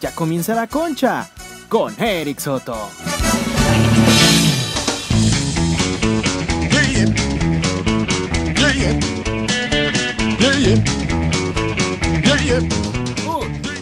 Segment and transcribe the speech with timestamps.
[0.00, 1.28] Ya comienza la concha
[1.68, 2.90] con Eric Soto.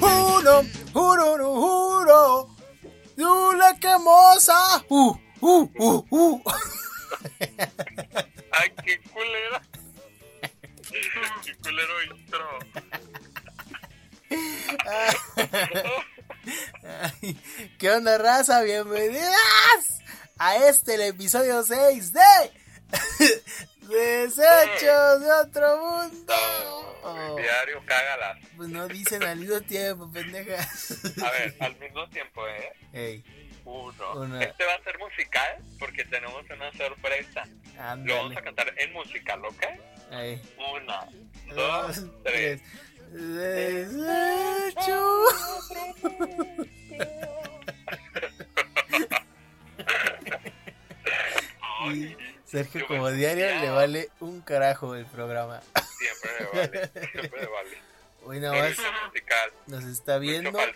[0.01, 2.49] Juro, juro, juro.
[3.17, 4.85] Yula quemosa.
[4.89, 6.41] Uh, uh, uh, uh.
[8.53, 9.63] Ay, qué culera.
[11.45, 12.59] Qué culero intro.
[16.85, 17.39] Ay,
[17.79, 18.63] ¿Qué onda, raza?
[18.63, 20.03] Bienvenidas
[20.39, 22.21] a este, el episodio 6 de
[23.87, 26.35] Desechos de otro mundo.
[27.03, 28.39] Oh, Diario, cágala.
[28.57, 30.97] pues no dicen al mismo tiempo, pendejas.
[31.23, 32.73] A ver, al mismo tiempo, ¿eh?
[32.93, 33.25] Ey,
[33.65, 34.13] Uno.
[34.15, 34.43] Una.
[34.43, 37.45] Este va a ser musical porque tenemos una sorpresa.
[38.05, 39.63] Lo vamos a cantar en musical, ¿ok?
[40.13, 40.43] Ey.
[40.75, 41.07] Una,
[41.55, 42.61] Dos, dos, tres.
[43.17, 45.01] Desecho.
[51.93, 55.63] Y Sergio, como diario, le vale un carajo el programa.
[55.99, 56.91] Siempre me vale.
[57.11, 57.79] Siempre me vale.
[58.25, 58.77] Hoy nada más
[59.07, 59.53] musical.
[59.67, 60.59] nos está viendo.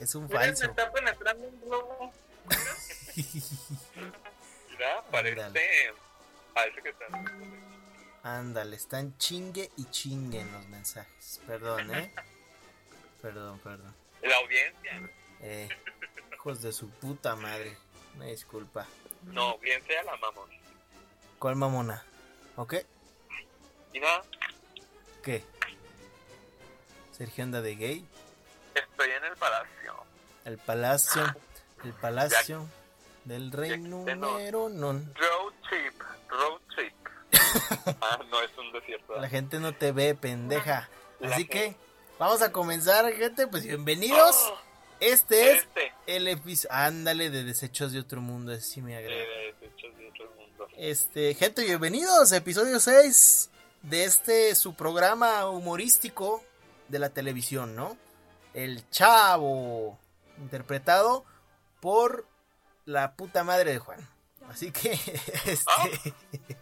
[0.00, 0.64] Es un me falso.
[0.64, 2.10] está penetrando un globo.
[4.70, 5.42] Mira, parece.
[5.42, 5.92] Ándale.
[6.54, 7.06] Parece que está.
[8.22, 11.40] Ándale, están chingue y chingue en los mensajes.
[11.46, 12.12] Perdón, ¿eh?
[13.22, 13.94] Perdón, perdón.
[14.22, 15.10] La audiencia.
[15.40, 15.68] Eh,
[16.34, 17.76] hijos de su puta madre.
[18.16, 18.86] Una disculpa.
[19.24, 20.50] No, bien sea la amamos.
[21.38, 22.04] ¿Cuál mamona?
[22.56, 22.74] ¿Ok?
[23.92, 24.22] Y nada,
[25.22, 25.44] ¿Qué?
[27.12, 28.06] Sergio anda de gay.
[28.74, 30.04] estoy en el palacio.
[30.44, 31.36] El palacio.
[31.84, 32.66] El palacio
[33.24, 34.04] del rey no.
[34.04, 35.12] número non.
[35.14, 35.28] Trip.
[38.00, 39.18] ah, no, es un desierto.
[39.20, 40.88] La gente no te ve, pendeja.
[41.22, 41.74] Así que
[42.18, 43.46] vamos a comenzar, gente.
[43.46, 44.36] Pues bienvenidos.
[44.50, 44.58] Oh,
[45.00, 45.92] Este es este.
[46.06, 46.74] el episodio.
[46.74, 48.52] Ándale, de Desechos de Otro Mundo.
[48.52, 49.16] Ese sí me agrada.
[49.16, 50.68] Eh, desechos de otro mundo.
[50.76, 53.50] Este, gente, bienvenidos episodio 6
[53.82, 56.44] de este su programa humorístico
[56.88, 57.96] de la televisión, ¿no?
[58.54, 59.98] El Chavo,
[60.38, 61.24] interpretado
[61.80, 62.26] por
[62.84, 64.08] la puta madre de Juan.
[64.48, 64.92] Así que,
[65.46, 66.14] este,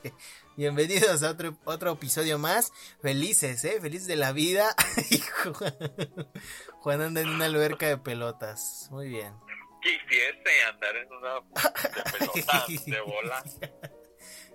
[0.58, 2.72] bienvenidos a otro, otro episodio más.
[3.00, 3.80] Felices, ¿eh?
[3.80, 4.74] Felices de la vida.
[6.80, 8.88] Juan, anda en una alberca de pelotas.
[8.90, 9.32] Muy bien.
[9.80, 11.42] Quisiese andar en una de
[12.18, 13.44] pelota, de bola.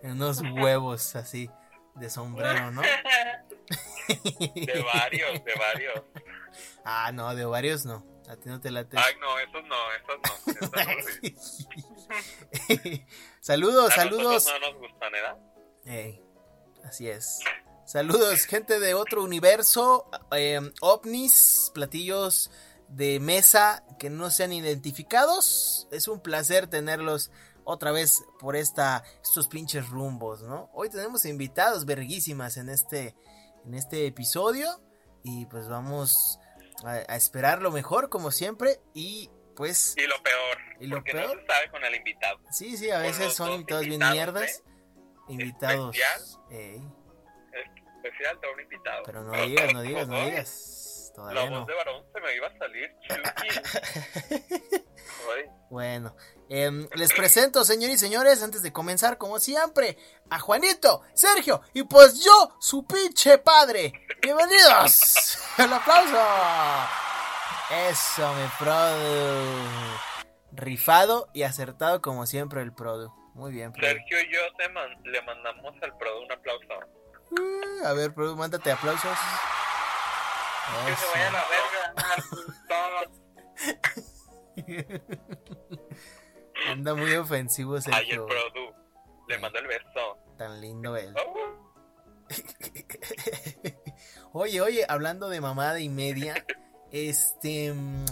[0.03, 1.49] En unos huevos así,
[1.95, 2.81] de sombrero, ¿no?
[2.81, 2.89] De
[4.93, 6.03] varios, de varios.
[6.83, 8.05] Ah, no, de varios no.
[8.27, 8.97] A ti no te late.
[8.97, 10.33] Ay, no, esos no, esos no.
[10.51, 10.83] Esos no,
[12.67, 13.05] sí.
[13.39, 14.45] saludos, A saludos.
[14.45, 15.37] no nos gustan, ¿verdad?
[15.85, 16.21] Ey,
[16.83, 17.39] así es.
[17.85, 22.49] Saludos, gente de otro universo, eh, ovnis, platillos
[22.87, 25.87] de mesa que no sean identificados.
[25.91, 27.31] Es un placer tenerlos
[27.65, 30.69] otra vez por esta, estos pinches rumbos, ¿no?
[30.73, 33.15] Hoy tenemos invitados verguísimas en este,
[33.65, 34.81] en este episodio
[35.23, 36.39] y pues vamos
[36.85, 40.57] a, a esperar lo mejor como siempre y pues Y lo peor.
[40.79, 41.35] ¿Y lo porque peor?
[41.35, 42.39] no se sabe con el invitado.
[42.51, 44.63] sí, sí, a veces son dos invitados bien invitados, mierdas.
[45.27, 45.95] Invitados.
[45.95, 46.21] Especial.
[46.51, 46.81] ey.
[48.03, 49.03] Especial de un invitado.
[49.05, 50.83] Pero no digas, no digas, no digas.
[51.17, 51.65] La voz no.
[51.65, 52.91] de varón se me iba a salir.
[53.07, 53.47] Chucky.
[55.69, 56.15] Bueno,
[56.49, 59.97] em, les presento, señores y señores, antes de comenzar, como siempre,
[60.29, 63.93] a Juanito, Sergio y pues yo, su pinche padre.
[64.21, 65.37] Bienvenidos.
[65.57, 66.19] El aplauso.
[67.89, 69.57] Eso, mi produ.
[70.51, 73.11] Rifado y acertado como siempre el produ.
[73.33, 73.87] Muy bien, produ.
[73.87, 76.67] Sergio y yo te man- le mandamos al Prodo un aplauso.
[77.31, 79.17] Uh, a ver, produ, mándate aplausos.
[80.85, 81.93] Que se vaya a la verga.
[82.69, 83.09] todos.
[86.69, 88.25] Anda muy ofensivo, Ay, el Sergio.
[88.27, 88.73] Produ.
[89.27, 90.17] Le mando el beso.
[90.37, 91.13] Tan lindo él.
[91.17, 91.33] Oh,
[94.33, 96.45] Oye, oye, hablando de mamada y media,
[96.91, 98.05] este, mm,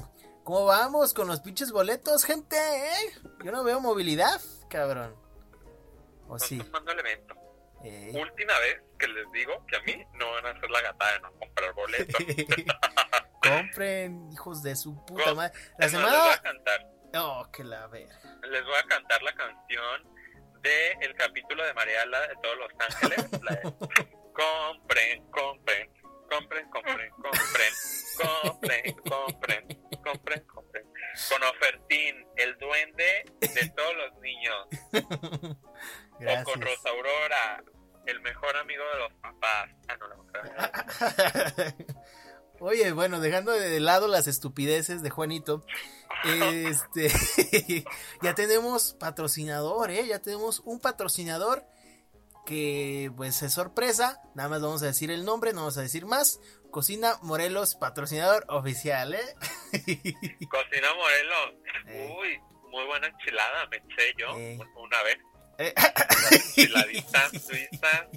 [0.43, 2.55] ¿cómo vamos con los pinches boletos, gente?
[2.57, 3.13] eh?
[3.43, 4.39] Yo no veo movilidad,
[4.71, 5.15] cabrón.
[6.27, 6.57] ¿O Están sí?
[6.59, 7.35] tomando el evento.
[7.83, 8.11] Eh.
[8.15, 11.19] Última vez que les digo que a mí no van a hacer la gatada de
[11.19, 12.25] no comprar boletos.
[13.41, 15.57] Compren, hijos de su puta madre.
[15.77, 16.41] La más, les voy a semana...
[16.41, 16.87] cantar.
[17.15, 18.19] Oh, que la verga.
[18.49, 20.15] Les voy a cantar la canción
[20.61, 23.41] de el capítulo de Mariala de todos los ángeles.
[23.41, 23.61] la de,
[24.33, 25.91] compren, compren,
[26.31, 27.73] compren, compren, compren,
[28.17, 29.63] compren, compren,
[30.03, 30.85] compren, compren.
[31.29, 34.67] Con Ofertín, el duende de todos los niños.
[36.23, 36.61] O con.
[36.61, 37.63] Rosa Aurora,
[38.05, 39.69] el mejor amigo de los papás.
[39.87, 40.21] Ah, no.
[42.59, 45.65] Oye, bueno, dejando de lado las estupideces de Juanito,
[46.23, 47.11] este,
[48.21, 50.05] ya tenemos patrocinador, ¿eh?
[50.05, 51.65] Ya tenemos un patrocinador
[52.45, 56.05] que pues es sorpresa, nada más vamos a decir el nombre, no vamos a decir
[56.05, 56.39] más.
[56.71, 59.35] Cocina Morelos, patrocinador oficial, ¿eh?
[60.49, 61.53] Cocina Morelos.
[61.87, 62.15] Eh.
[62.19, 62.39] Uy,
[62.69, 64.57] muy buena enchilada, me eché yo Eh.
[64.77, 65.17] una vez.
[65.57, 65.73] Eh,
[66.31, 68.07] Enchiladitas suizas.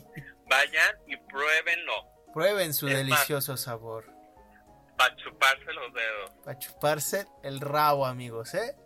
[0.49, 1.93] Vayan y pruébenlo.
[2.33, 3.03] Prueben su Es más.
[3.05, 4.07] delicioso sabor.
[4.97, 6.31] Para chuparse los dedos.
[6.45, 8.77] Para chuparse el rabo, amigos, ¿eh?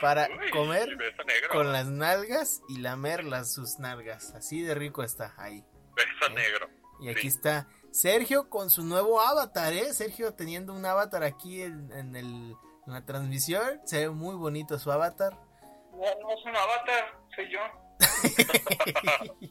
[0.00, 0.88] Para Uy, comer
[1.52, 4.32] con las nalgas y lamer las sus nalgas.
[4.34, 5.64] Así de rico está ahí.
[5.94, 6.34] Beso Eh.
[6.34, 6.68] negro.
[7.00, 7.28] Y aquí Sí.
[7.28, 9.92] está Sergio con su nuevo avatar, ¿eh?
[9.92, 12.24] Sergio teniendo un avatar aquí en, en el,
[12.86, 13.80] en la transmisión.
[13.84, 15.32] Se ve muy bonito su avatar.
[15.92, 17.60] No, no es un avatar, soy yo.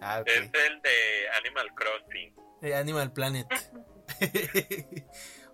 [0.00, 0.22] Ah.
[0.26, 2.34] Es el de Animal Crossing.
[2.60, 3.46] Eh, Animal Planet.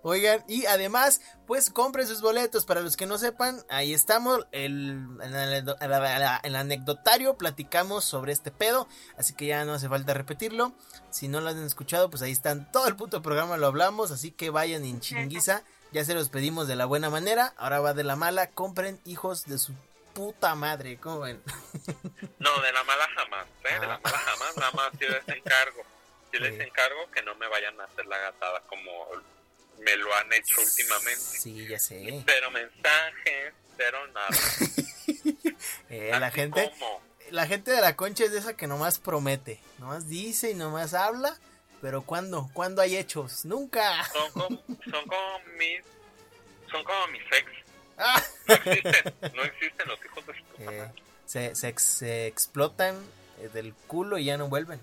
[0.03, 2.65] Oigan, y además, pues compren sus boletos.
[2.65, 4.47] Para los que no sepan, ahí estamos.
[4.51, 8.87] El, en, el, anecdotario platicamos sobre este pedo.
[9.17, 10.73] Así que ya no hace falta repetirlo.
[11.11, 12.71] Si no lo han escuchado, pues ahí están.
[12.71, 14.11] Todo el puto programa lo hablamos.
[14.11, 15.63] Así que vayan en chinguiza.
[15.91, 17.53] Ya se los pedimos de la buena manera.
[17.57, 18.49] Ahora va de la mala.
[18.49, 19.73] Compren hijos de su
[20.13, 20.97] puta madre.
[20.97, 21.41] ¿Cómo ven?
[22.39, 23.79] No, de la mala jamás, ¿eh?
[23.79, 23.87] De Ah.
[23.87, 25.83] la mala jamás, nada más sí les encargo.
[26.31, 28.89] Sí les encargo que no me vayan a hacer la gatada como
[29.81, 31.19] me lo han hecho últimamente.
[31.19, 32.23] Sí, ya sé.
[32.25, 34.27] Cero mensajes, cero nada.
[35.89, 36.71] Eh, la gente.
[36.71, 40.53] como, la gente de la concha es de esa que nomás promete, nomás dice y
[40.55, 41.37] nomás habla,
[41.81, 42.49] pero ¿cuándo?
[42.53, 43.45] ¿Cuándo hay hechos?
[43.45, 44.03] Nunca.
[44.05, 45.81] son como, son como mis,
[46.71, 47.51] son como mis ex.
[48.03, 48.23] Ah.
[48.47, 50.91] No existen, no existen los hijos de su Eh,
[51.25, 52.95] se, se se explotan
[53.39, 54.79] eh, del culo y ya no vuelven.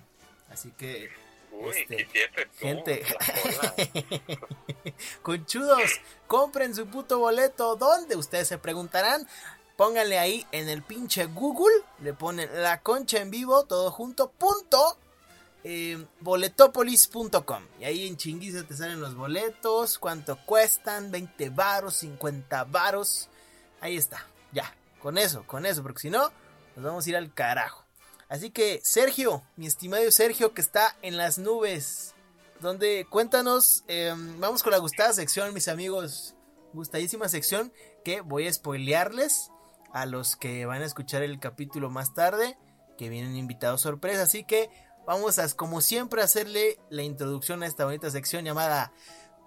[0.51, 1.11] Así que,
[1.59, 3.03] Uy, este, tú, gente.
[5.23, 7.77] conchudos, compren su puto boleto.
[7.77, 8.17] ¿Dónde?
[8.17, 9.27] Ustedes se preguntarán.
[9.77, 14.99] Pónganle ahí en el pinche Google, le ponen la concha en vivo, todo junto, punto,
[15.63, 17.63] eh, boletopolis.com.
[17.79, 23.29] Y ahí en chinguiza te salen los boletos, cuánto cuestan, 20 varos, 50 varos.
[23.81, 26.33] Ahí está, ya, con eso, con eso, porque si no,
[26.75, 27.88] nos vamos a ir al carajo.
[28.29, 32.15] Así que, Sergio, mi estimado Sergio, que está en las nubes,
[32.61, 36.35] donde cuéntanos, eh, vamos con la gustada sección, mis amigos,
[36.75, 37.73] gustadísima sección
[38.05, 39.51] que voy a spoilearles
[39.93, 42.59] a los que van a escuchar el capítulo más tarde,
[42.99, 44.69] que vienen invitados sorpresa, así que
[45.07, 48.93] vamos a, como siempre, a hacerle la introducción a esta bonita sección llamada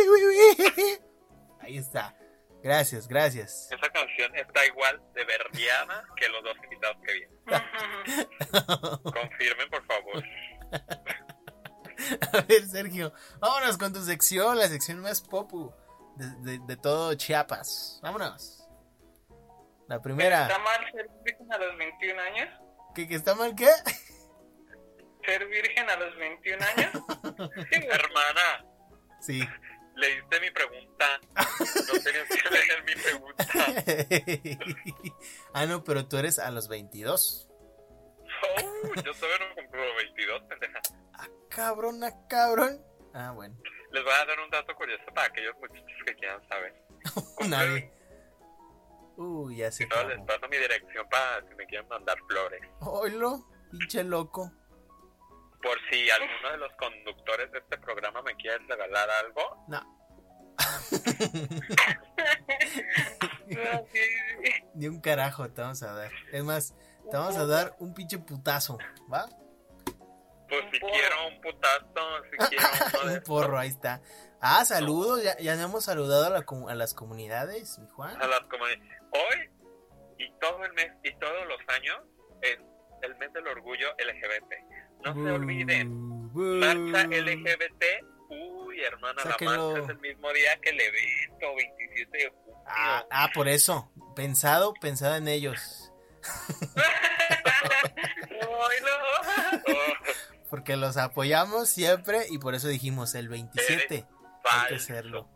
[0.00, 1.00] responde.
[1.60, 2.14] Ahí está.
[2.62, 3.68] Gracias, gracias.
[3.72, 7.38] Esa canción está igual de verdeada que los dos invitados que vienen.
[9.02, 10.22] Confirmen, por favor.
[12.32, 15.72] A ver, Sergio, vámonos con tu sección, la sección más popu
[16.16, 16.26] de,
[16.58, 17.98] de- de todo Chiapas.
[18.02, 18.66] Vámonos.
[19.88, 20.42] La primera.
[20.48, 22.48] ¿Está mal ser virgen a los 21 años?
[22.94, 23.68] ¿Que, que está mal qué?
[25.30, 26.92] ¿Ser virgen a los 21 años?
[27.70, 27.76] Sí.
[27.88, 28.64] Hermana,
[29.20, 29.40] Sí.
[29.94, 31.20] leíste mi pregunta.
[31.36, 33.44] No tenías que leer mi pregunta.
[35.54, 37.48] ah, no, pero tú eres a los 22.
[38.42, 40.80] Oh, yo todavía no cumplo 22, pendeja.
[41.14, 42.84] Ah, cabrón, ah, cabrón.
[43.14, 43.54] Ah, bueno.
[43.92, 46.74] Les voy a dar un dato curioso para aquellos muchachos que quieran saber.
[47.48, 47.92] Nadie.
[49.16, 52.62] Uy, ya Si se no, les paso mi dirección para si me quieren mandar flores.
[52.80, 54.50] Oilo, pinche loco.
[55.62, 59.80] Por si alguno de los conductores de este programa me quiere regalar algo, No,
[63.46, 63.98] No, sí,
[64.44, 64.52] sí.
[64.74, 66.10] ni un carajo te vamos a dar.
[66.32, 66.74] Es más,
[67.10, 68.78] te vamos a dar un pinche putazo,
[69.12, 69.26] ¿va?
[70.48, 72.64] pues Un si quiero un putazo, si quiero
[73.08, 74.00] de un porro, ahí está.
[74.40, 78.20] Ah, saludos, ya, ya hemos saludado a, la a las comunidades, mi Juan.
[78.20, 78.80] a las comunidades.
[79.12, 79.50] Hoy
[80.18, 81.98] y todo el mes y todos los años
[82.42, 82.58] es
[83.02, 84.52] el mes del orgullo LGBT.
[85.04, 86.40] No se olviden, bu.
[86.40, 87.84] marcha LGBT.
[88.28, 92.62] Uy, hermana, la marcha es el mismo día que el evento, 27 de junio.
[92.66, 93.90] Ah, ah, por eso.
[94.14, 95.92] Pensado, pensado en ellos.
[100.50, 103.94] Porque los apoyamos siempre y por eso dijimos el 27.
[103.94, 104.06] Hay que
[104.42, 105.28] falso, hacerlo.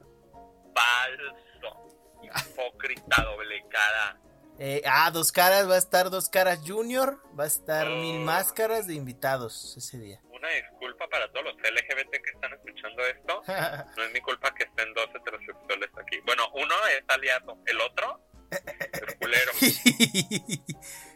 [0.74, 1.86] falso,
[2.22, 4.18] hipócrita, doble cara.
[4.58, 7.96] Eh, ah, dos caras, va a estar dos caras junior, va a estar Oh.
[7.96, 10.20] mil máscaras de invitados ese día.
[10.30, 13.42] Una disculpa para todos los LGBT que están escuchando esto.
[13.96, 16.18] No es mi culpa que estén dos heterosexuales aquí.
[16.24, 18.20] Bueno, uno es aliado, el otro
[18.50, 19.52] Es culero.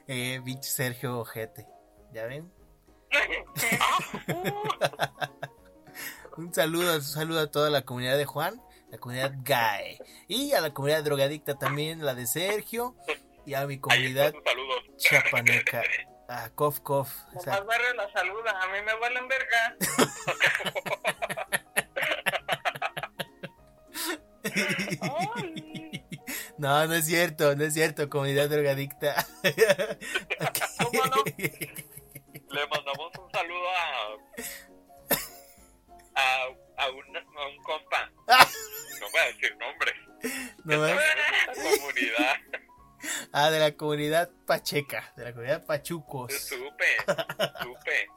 [0.08, 1.66] eh, pinche Sergio Ojete.
[2.12, 2.50] ¿Ya ven?
[6.36, 9.98] Un saludo, un saludo a toda la comunidad de Juan, la comunidad gay.
[10.28, 12.96] Y a la comunidad drogadicta también, la de Sergio.
[13.48, 14.34] Y a mi comunidad
[14.98, 15.82] chapaneca.
[16.28, 17.10] A Kof Kof.
[17.10, 19.74] o Nomás sea, barrio la saluda, a mí me valen verga.
[26.58, 29.26] No, no es cierto, no es cierto, comunidad drogadicta.
[30.82, 31.24] ¿Cómo no?
[31.38, 34.16] Le mandamos un saludo a.
[36.16, 38.10] a, a, un, a un compa.
[39.00, 39.94] No voy a decir nombre.
[40.64, 40.88] No más.
[40.88, 42.36] De la comunidad.
[43.32, 46.32] Ah, de la comunidad pacheca, de la comunidad pachucos.
[46.32, 46.96] Supe,
[47.62, 48.08] supe.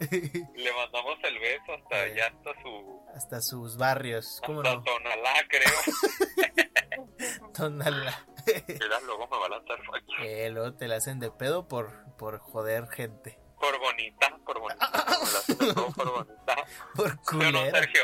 [0.54, 3.02] Le mandamos el beso hasta allá, hasta su.
[3.16, 4.82] Hasta sus barrios, ¿cómo hasta no?
[4.82, 7.48] Tonalá, creo.
[7.54, 8.26] Tonala.
[8.68, 10.24] Mira, luego me va a lanzar facha.
[10.24, 13.38] Eh, luego te la hacen de pedo por, por joder gente.
[13.60, 14.88] Por bonita, por bonita.
[14.92, 16.56] me la hacen por bonita.
[16.94, 17.80] Por ¿Sí o no, culera.
[17.80, 18.02] Sergio?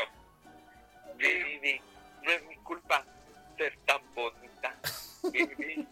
[1.17, 1.81] Vivi,
[2.23, 3.03] no es mi culpa
[3.57, 4.75] ser tan bonita.
[5.31, 5.84] Vivi.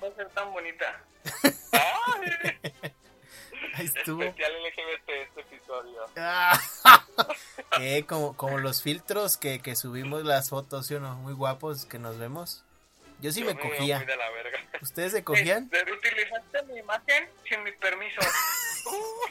[0.00, 1.00] Mi culpa ser tan bonita.
[3.74, 4.22] Ahí estuvo.
[4.22, 6.06] Especial LGBT este episodio.
[7.78, 11.14] Eh, como, como los filtros que, que subimos las fotos, ¿sí o no?
[11.16, 12.64] Muy guapos que nos vemos.
[13.20, 13.98] Yo sí Yo me veo cogía.
[13.98, 14.58] muy de la verga.
[14.80, 15.70] ¿Ustedes se cogían?
[15.70, 18.20] Este, Utilizaste mi imagen sin mi permiso.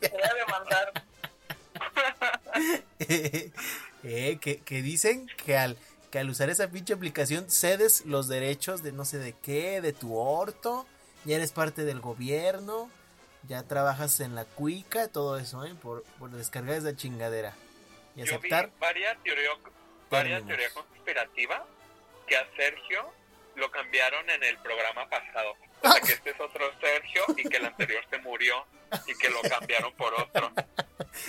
[0.00, 1.04] Te voy a demandar.
[4.02, 5.76] eh, que, que dicen que al,
[6.16, 9.92] que al usar esa pinche aplicación cedes los derechos de no sé de qué, de
[9.92, 10.86] tu orto,
[11.26, 12.90] ya eres parte del gobierno,
[13.42, 15.74] ya trabajas en la cuica, todo eso, ¿eh?
[15.74, 17.52] Por, por descargar esa chingadera.
[18.14, 18.70] Y Yo vi aceptar.
[18.80, 19.58] varias teorías
[20.08, 20.42] varias
[20.72, 21.60] conspirativas
[22.26, 23.12] que a Sergio
[23.56, 25.52] lo cambiaron en el programa pasado.
[25.82, 28.64] O sea, que este es otro Sergio y que el anterior se murió
[29.06, 30.52] y que lo cambiaron por otro.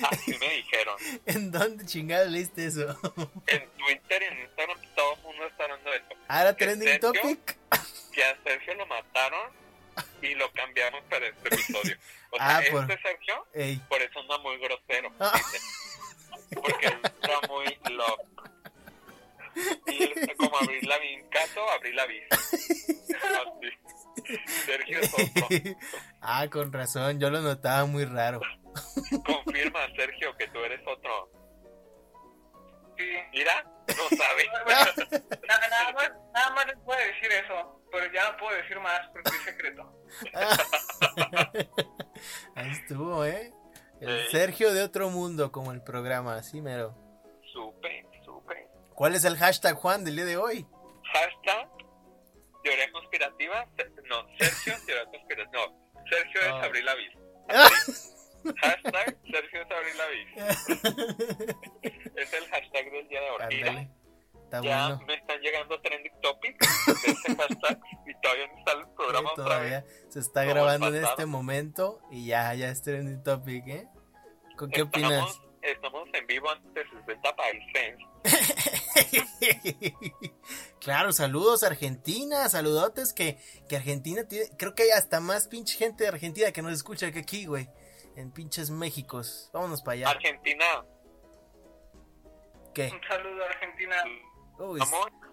[0.10, 0.96] Así me dijeron.
[1.26, 2.98] ¿En dónde chingada leíste eso?
[3.48, 6.16] En Twitter y en Instagram todo el mundo está hablando de esto.
[6.28, 7.12] Ahora ¿En trending serio?
[7.14, 7.58] topic.
[8.12, 9.52] Que a Sergio lo mataron
[10.22, 11.98] y lo cambiaron para este episodio.
[12.30, 13.78] O sea, Ah, por- este Sergio Ey.
[13.88, 15.14] por eso anda muy grosero.
[15.20, 15.32] Ah.
[16.54, 18.26] Porque él está muy loco.
[19.88, 20.98] Y él está como abrir la
[21.32, 22.38] caso, abrir la vista.
[24.66, 25.48] Sergio es otro.
[26.28, 28.40] Ah, con razón, yo lo notaba muy raro.
[29.26, 31.32] Confirma, Sergio, que tú eres otro.
[32.98, 33.10] Sí.
[33.34, 34.46] Mira, no sabe.
[35.48, 39.02] Na- nada, más, nada más les puedo decir eso, pero ya no puedo decir más
[39.12, 39.94] porque es secreto.
[42.56, 43.54] Ahí estuvo, ¿eh?
[44.02, 44.28] El.
[44.30, 46.96] Sergio de otro mundo, como el programa, así mero.
[47.52, 48.68] Supe, supe.
[48.96, 50.66] ¿Cuál es el hashtag Juan del día de hoy?
[51.14, 51.70] Hashtag
[52.64, 53.66] teoría conspirativa.
[54.10, 55.66] No, Sergio, teoría conspirativa.
[55.66, 56.62] No, Sergio es Ah.
[56.96, 57.20] vista.
[58.62, 59.68] Hashtag Sergio es
[60.10, 60.48] vista.
[62.16, 63.38] Es el hashtag del día de hoy.
[63.50, 63.88] Mira,
[64.64, 65.06] ya bueno.
[65.06, 69.32] me están llegando trending topics de ese hashtag y todavía no sale el programa Eh,
[69.34, 70.06] otra todavía vez.
[70.10, 73.88] se está el grabando en este momento y ya, ya es trending topic, ¿eh?
[74.58, 75.40] ¿Con qué opinas?
[75.62, 77.98] Estamos, en vivo antes de 60 países.
[80.80, 83.38] claro, saludos Argentina, saludotes que,
[83.68, 87.12] que Argentina tiene, creo que hay hasta más pinche gente de Argentina que nos escucha
[87.12, 87.70] que aquí, güey.
[88.16, 89.50] En pinches Méxicos.
[89.54, 90.10] Vámonos para allá.
[90.10, 90.66] Argentina,
[92.74, 92.92] ¿Qué?
[92.92, 93.96] Un saludo a Argentina.
[94.60, 94.80] Uy,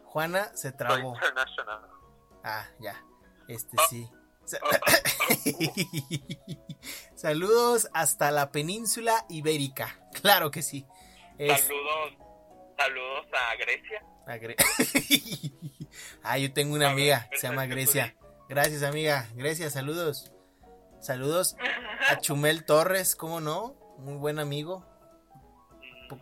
[0.04, 1.16] Juana se trabó.
[2.42, 3.02] Ah, ya.
[3.48, 3.82] Este Ah.
[3.88, 4.08] sí.
[4.44, 4.68] Sa- Oh,
[7.14, 9.98] Saludos hasta la península ibérica.
[10.20, 10.86] Claro que sí.
[11.38, 12.12] Es- Saludos,
[12.76, 14.02] saludos a Grecia.
[14.26, 14.56] a Gre-
[16.22, 18.14] ah, yo tengo una amiga, ¿qué se llama Grecia.
[18.48, 19.26] Gracias, amiga.
[19.34, 20.32] Grecia, saludos.
[21.00, 21.56] Saludos
[22.10, 23.74] a Chumel Torres, ¿cómo no?
[23.98, 24.84] Muy buen amigo,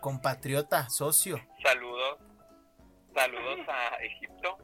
[0.00, 1.40] compatriota, socio.
[1.62, 2.18] Saludos,
[3.14, 4.58] saludos a Egipto.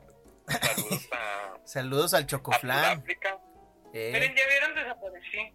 [0.48, 2.96] Saludos a, Saludos al Chocoflan.
[2.96, 3.38] Sudáfrica.
[3.92, 4.10] eh.
[4.12, 5.54] Miren, ya vieron, desaparecí.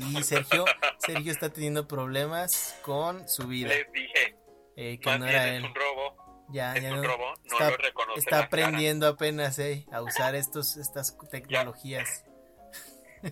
[0.00, 0.64] Y Sergio,
[0.98, 3.68] Sergio está teniendo problemas con su vida.
[3.68, 4.36] Les dije,
[4.76, 5.64] eh, que más no bien era es él.
[5.64, 6.46] un robo.
[6.52, 7.08] Ya, Es ya un no.
[7.08, 8.18] robo, no está, lo reconoce.
[8.18, 8.44] está cara.
[8.46, 12.24] aprendiendo apenas eh, a usar estos, estas tecnologías.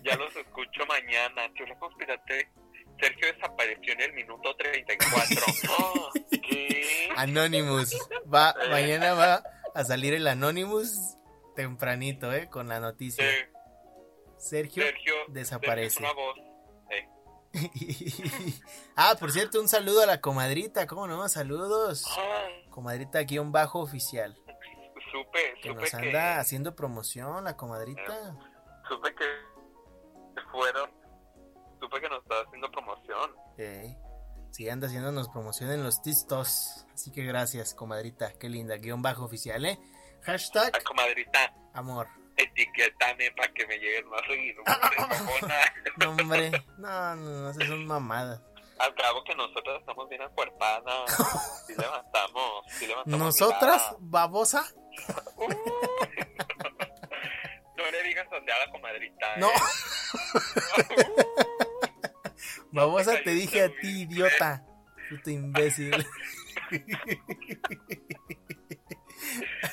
[0.03, 1.51] Ya los escucho mañana.
[1.55, 2.47] Teoría conspirante.
[3.01, 5.35] Sergio desapareció en el minuto 34.
[5.79, 7.09] Oh, ¿Qué?
[7.17, 7.97] Anonymous.
[8.31, 11.17] Va, mañana va a salir el Anonymous
[11.55, 13.25] tempranito, eh, con la noticia.
[14.37, 15.95] Sergio, Sergio desaparece.
[15.95, 16.37] Sergio es una voz.
[16.89, 17.09] Eh,
[18.95, 21.27] ah, por cierto, un saludo a la comadrita, ¿cómo no?
[21.29, 22.05] Saludos.
[22.17, 24.37] ay, Comadrita guion bajo oficial.
[24.45, 28.35] Que supe nos que, anda haciendo promoción la comadrita.
[28.87, 29.25] supe que
[30.51, 30.89] fueron,
[31.79, 33.35] supe que nos estaba haciendo promoción.
[33.57, 33.97] Ey,
[34.51, 36.85] Sí, anda haciéndonos promoción en los tistos.
[36.93, 38.33] Así que gracias, comadrita.
[38.39, 38.77] Qué linda.
[38.77, 39.79] Guión bajo oficial, ¿eh?
[40.23, 42.07] Hashtag A comadrita, amor.
[42.41, 45.55] Etiquetame para que me lleguen más mamona.
[45.97, 46.51] No, hombre.
[46.77, 48.41] No, no, no, esas son mamadas.
[48.79, 51.11] Al cabo que nosotros estamos bien acuerpadas.
[51.67, 53.19] Si levantamos, sí levantamos.
[53.19, 53.97] ¿Nosotras, mirada.
[53.99, 54.65] babosa?
[55.37, 55.47] Uh.
[57.77, 59.37] no le digas donde a la comadrita.
[59.37, 59.47] No.
[59.47, 59.53] ¿eh?
[62.71, 64.65] Babosa te dije a ti, idiota.
[65.09, 65.91] Puto imbécil.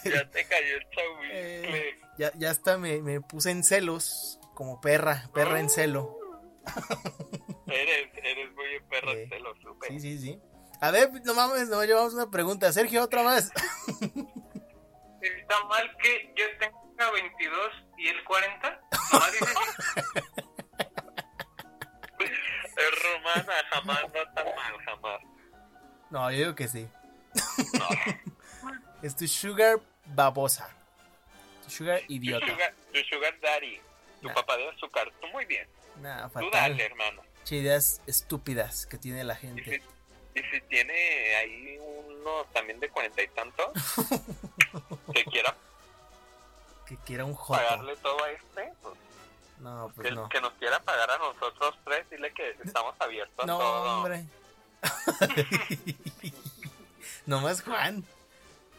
[0.05, 0.87] ya te cayó el
[1.33, 2.01] Eh.
[2.19, 4.39] Ya, ya hasta me, me puse en celos.
[4.55, 6.17] Como perra, perra en celo.
[7.67, 9.89] Eres, eres muy perro, Eh, te lo supe.
[9.89, 10.41] Sí, sí, sí.
[10.81, 12.73] A ver, no mames, no llevamos una pregunta.
[12.73, 13.51] Sergio, otra más.
[15.21, 18.81] Está mal que yo tenga 22 y él 40.
[19.13, 19.33] Nomás
[22.77, 25.21] Es romana, jamás no tan mal, jamás.
[26.11, 26.89] No, yo digo que sí.
[27.79, 27.89] No,
[29.03, 30.69] Es tu sugar babosa.
[31.67, 32.47] Tu sugar tu idiota.
[32.47, 33.81] sugar, tu sugar daddy,
[34.21, 34.35] tu Nah.
[34.35, 35.69] papá de azúcar, tú muy bien.
[36.01, 36.51] Nah, Tú fatal.
[36.53, 37.23] dale, hermano.
[37.45, 39.83] Che, ideas estúpidas que tiene la Y si, gente.
[40.35, 43.67] y si tiene ahí uno también de cuarenta y tantos,
[45.15, 45.55] que quiera
[46.87, 47.61] Que quiera un joto.
[47.61, 48.95] pagarle todo a este, pues,
[49.59, 50.29] No, que, pues no.
[50.29, 53.97] que nos quiera pagar a nosotros tres, dile que estamos abiertos a No, todo.
[53.99, 54.25] hombre.
[57.27, 58.05] Nomás Juan.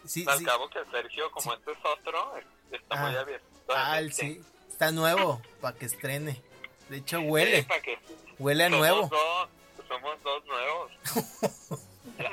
[0.06, 0.46] Sí, Al sí.
[0.46, 2.34] cabo que Sergio, como este es otro,
[2.72, 3.08] está Ah.
[3.10, 3.46] muy abierto.
[3.70, 4.14] Ah, gente.
[4.14, 4.42] sí.
[4.70, 6.42] Está nuevo para que estrene.
[6.90, 7.66] De hecho, huele.
[7.84, 7.98] que
[8.40, 9.08] Huele a somos nuevo.
[9.08, 9.50] Dos,
[9.88, 10.92] somos dos nuevos.
[12.18, 12.32] La,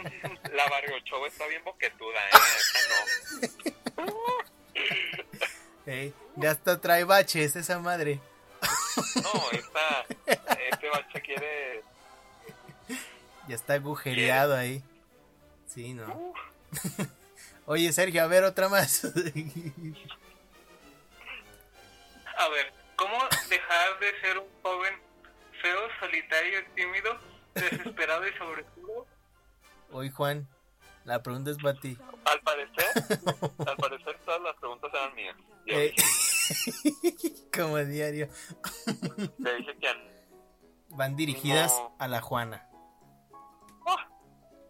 [0.54, 2.32] la Bargochova está bien boquetuda, ¿eh?
[3.98, 4.04] No.
[6.36, 8.18] Ya hasta trae baches esa madre.
[9.16, 11.82] No, esta, este bache quiere...
[13.46, 14.82] Ya está agujereado ahí.
[15.66, 16.32] Sí, no.
[17.66, 19.02] Oye, Sergio, a ver otra más.
[22.38, 23.16] A ver, ¿cómo
[23.48, 24.94] dejar de ser un joven
[25.62, 27.18] feo, solitario, tímido,
[27.54, 29.06] desesperado y sobre todo?
[29.92, 30.48] Oye, Juan,
[31.04, 31.96] la pregunta es para ti.
[32.24, 32.86] Al parecer,
[33.66, 35.36] al parecer todas las preguntas eran mías.
[35.66, 35.94] Eh,
[37.56, 38.28] como diario.
[39.38, 40.14] le dije que...
[40.90, 41.96] Van dirigidas No.
[41.98, 42.68] a la Juana.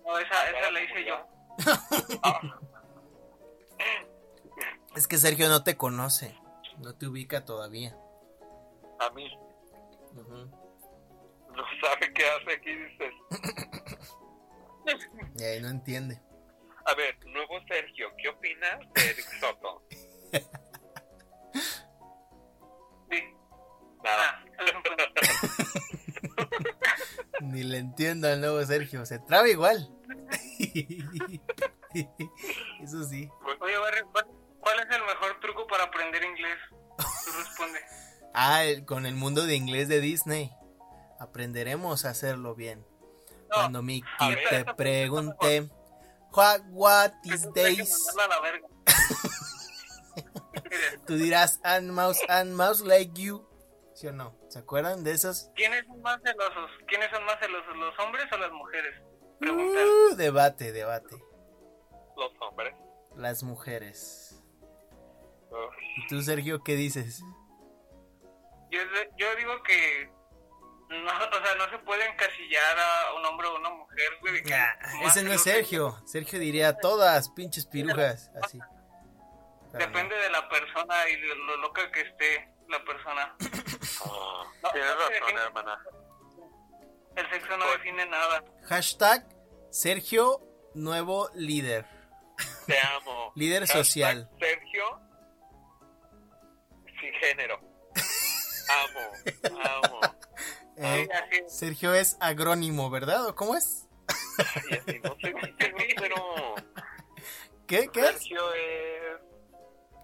[0.07, 1.27] No, esa, esa la hice yo.
[2.23, 2.41] Ah,
[4.95, 6.39] Es que Sergio no te conoce.
[6.85, 7.97] No te ubica todavía.
[9.01, 9.29] a mí
[10.15, 13.13] no sabe qué hace aquí, dices.
[15.37, 16.21] Y ahí no entiende.
[16.87, 19.83] A ver, nuevo Sergio, ¿qué opinas de Eric Soto?
[23.11, 23.21] Sí.
[24.03, 24.45] Nada.
[27.43, 29.07] Ni le entiendo al nuevo Sergio.
[29.07, 29.89] Se traba igual.
[32.83, 33.31] Eso sí.
[33.61, 34.27] Oye, Barry, ¿cuál,
[34.81, 35.34] es el mejor
[36.15, 36.59] aprender inglés?
[36.99, 37.81] Tú responde.
[38.37, 40.51] Ah, el- con el mundo de inglés de Disney.
[41.21, 42.85] Aprenderemos a hacerlo bien.
[43.49, 44.65] No, Cuando Mickey ver.
[44.65, 45.71] te pregunte,
[46.33, 47.97] what, what is days?
[51.07, 53.49] Tú dirás, and mouse, and mouse like you.
[53.95, 54.37] ¿Sí o no?
[54.49, 55.51] ¿Se acuerdan de esos?
[55.55, 56.71] ¿Quiénes son más celosos?
[56.89, 59.01] ¿Quiénes son más celosos, los hombres o las mujeres?
[59.43, 61.23] Uh, debate, debate.
[62.17, 62.75] Los hombres.
[63.15, 64.24] Las mujeres.
[65.97, 67.23] ¿Y tú, Sergio, qué dices?
[68.71, 68.81] Yo,
[69.17, 70.11] yo digo que
[70.89, 74.43] no, o sea, no se puede encasillar a un hombre o una mujer, güey.
[74.53, 74.75] Ah,
[75.07, 75.43] ese no es.
[75.43, 75.97] Sergio.
[76.07, 78.31] Sergio diría todas, pinches pirujas.
[78.43, 78.59] Así.
[79.73, 83.35] Depende de la persona y de lo loca que esté la persona.
[84.05, 85.79] ah, No, Tienes no razón, hermana.
[87.17, 88.45] El sexo no define nada.
[88.65, 89.27] Hashtag
[89.71, 90.41] Sergio,
[90.75, 91.87] nuevo líder.
[92.67, 93.33] Te amo.
[93.35, 94.31] Líder Hashtag social.
[94.39, 95.01] Sergio,
[97.05, 97.61] sin género.
[98.69, 100.01] Amo, amo.
[100.77, 101.39] Eh, Sí.
[101.47, 103.29] Sergio es agrónimo, ¿verdad?
[103.29, 103.89] ¿O cómo es?
[104.69, 105.33] Y así no sé,
[106.01, 106.55] pero
[107.69, 107.89] ¿Qué?
[107.93, 108.03] ¿Qué?
[108.03, 109.21] Sergio es.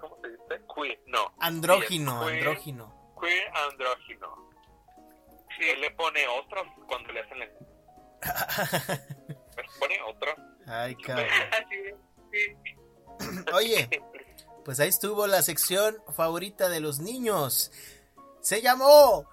[0.00, 0.64] ¿Cómo se dice?
[0.72, 1.00] Queer.
[1.06, 1.34] No.
[1.40, 3.14] Andrógino, Sí, queer, andrógino.
[3.20, 4.50] Queer andrógino.
[5.58, 5.70] Sí.
[5.70, 7.46] Él le pone otros cuando le hacen la.
[9.56, 10.34] Les pone otro.
[10.68, 11.26] Ay, cabrón.
[12.30, 12.56] Sí.
[13.52, 13.88] Oye,
[14.64, 17.70] pues ahí estuvo la sección favorita de los niños.
[18.40, 19.26] Se llamó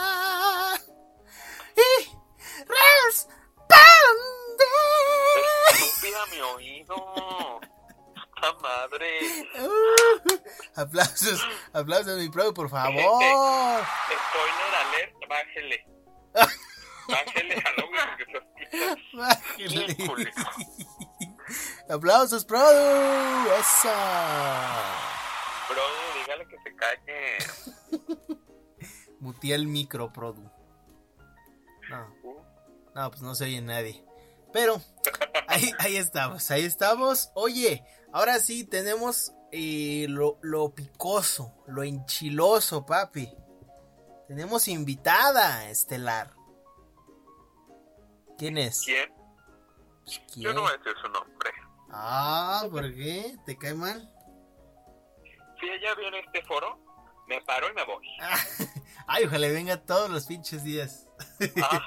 [0.00, 0.76] Pregunta
[1.76, 1.80] y
[2.66, 3.44] responde.
[6.16, 6.96] a mi oído.
[8.34, 9.18] ¡Puta madre!
[9.60, 12.94] Uh, aplausos, aplausos, mi pro, por favor.
[12.94, 15.84] Spoiler alert, bájele.
[17.08, 17.79] Bájele a
[21.88, 23.50] Aplausos, Produ.
[23.58, 23.96] Esa.
[25.68, 25.82] Bro,
[26.20, 27.38] dígale que se calle.
[29.20, 30.48] Muteé el micro, Produ.
[31.90, 32.14] No,
[32.94, 34.04] no, pues no se oye nadie.
[34.52, 34.80] Pero
[35.48, 37.30] ahí, ahí estamos, ahí estamos.
[37.34, 43.32] Oye, ahora sí tenemos eh, lo, lo picoso, lo enchiloso, papi.
[44.28, 46.32] Tenemos invitada estelar.
[48.40, 48.80] ¿Quién es?
[48.86, 49.12] ¿Quién?
[50.34, 51.50] Yo no voy a decir su nombre.
[51.90, 53.36] Ah, ¿por qué?
[53.44, 54.10] ¿Te cae mal?
[55.60, 56.80] Si ella viene a este foro,
[57.28, 58.08] me paro y me voy.
[59.06, 61.06] Ay, ojalá venga todos los pinches días.
[61.62, 61.86] Ah,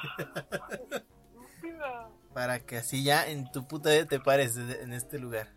[2.36, 5.52] Para que así ya en tu puta vida te pares en este lugar.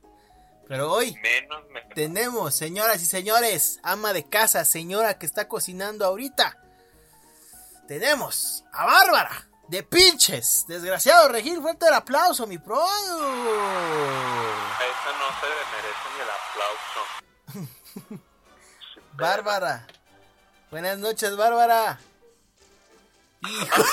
[0.67, 1.83] Pero hoy menos me...
[1.95, 6.57] tenemos, señoras y señores, ama de casa, señora que está cocinando ahorita.
[7.87, 10.65] Tenemos a Bárbara de pinches.
[10.69, 12.81] Desgraciado Regil, fuerte el aplauso, mi pro.
[12.81, 12.87] A
[14.85, 16.31] esa no se le merece ni el
[17.59, 18.23] aplauso.
[19.15, 19.87] Bárbara.
[20.71, 21.99] Buenas noches, Bárbara.
[23.41, 23.83] Hijo,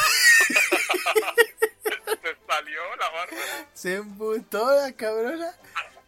[2.24, 3.36] Se salió la barba.
[3.74, 5.52] se emputó la cabrona.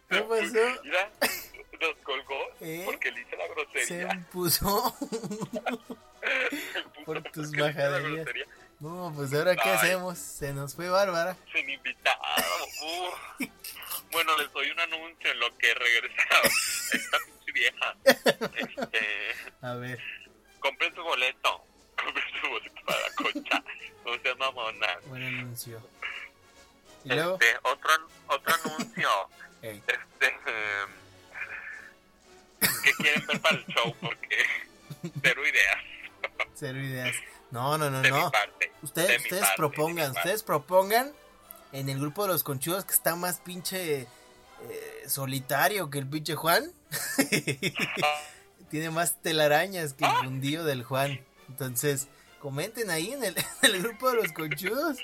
[0.08, 0.80] ¿Qué pasó?
[0.82, 1.10] Mira,
[1.80, 2.82] nos colgó ¿Eh?
[2.86, 4.08] porque le hice la Se grosería.
[4.10, 4.96] empuzó.
[7.04, 7.62] por Puto, tus porque
[8.80, 9.76] No, pues ahora qué Ay.
[9.76, 10.18] hacemos?
[10.18, 11.36] Se nos fue Bárbara.
[11.52, 12.20] Sin invitado.
[12.82, 13.48] Uf.
[14.12, 16.42] Bueno, les doy un anuncio en lo que regresaba
[16.92, 17.96] esta pinche vieja.
[18.04, 19.98] Este, A ver.
[20.60, 21.64] compren su boleto.
[21.96, 23.64] Compren su boleto para la concha.
[24.04, 25.04] No sean mamonas.
[25.06, 25.80] Buen anuncio.
[27.04, 27.38] Y luego.
[27.40, 27.90] Este, otro,
[28.28, 29.08] otro anuncio.
[29.62, 30.90] Este, em,
[32.84, 33.96] ¿Qué quieren ver para el show?
[34.00, 34.44] Porque
[35.22, 35.78] cero ideas
[36.54, 37.16] cero ideas.
[37.56, 38.30] No, no, no, de mi no.
[38.30, 38.66] parte.
[38.66, 41.12] de Ustedes, mi ustedes parte, propongan, ustedes propongan
[41.72, 46.34] en el grupo de los conchudos que está más pinche eh, solitario que el pinche
[46.34, 46.70] Juan.
[48.70, 51.24] Tiene más telarañas que el fundillo del Juan.
[51.48, 52.08] Entonces,
[52.42, 54.98] comenten ahí en el, en el grupo de los conchudos.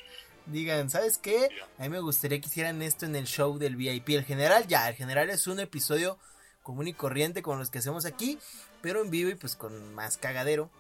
[0.45, 1.49] Digan, ¿sabes qué?
[1.79, 4.11] A mí me gustaría que hicieran esto en el show del VIP.
[4.11, 6.19] El general ya, el general es un episodio
[6.62, 8.38] común y corriente con los que hacemos aquí,
[8.83, 10.71] pero en vivo y pues con más cagadero.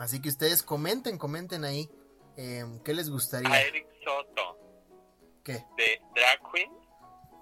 [0.00, 1.88] Así que ustedes comenten, comenten ahí.
[2.36, 3.60] em, ¿Qué les A gustaría?
[3.60, 4.58] Eric Soto
[5.44, 5.52] ¿Qué?
[5.76, 6.72] de Drag Queen,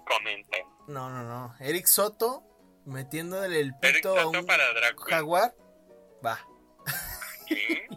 [0.05, 0.65] comenten.
[0.87, 1.55] No, no, no.
[1.59, 2.43] Eric Soto
[2.85, 5.07] metiéndole el pito a un para Drag Queen.
[5.09, 5.55] jaguar.
[6.25, 6.37] Va.
[7.47, 7.87] ¿Qué?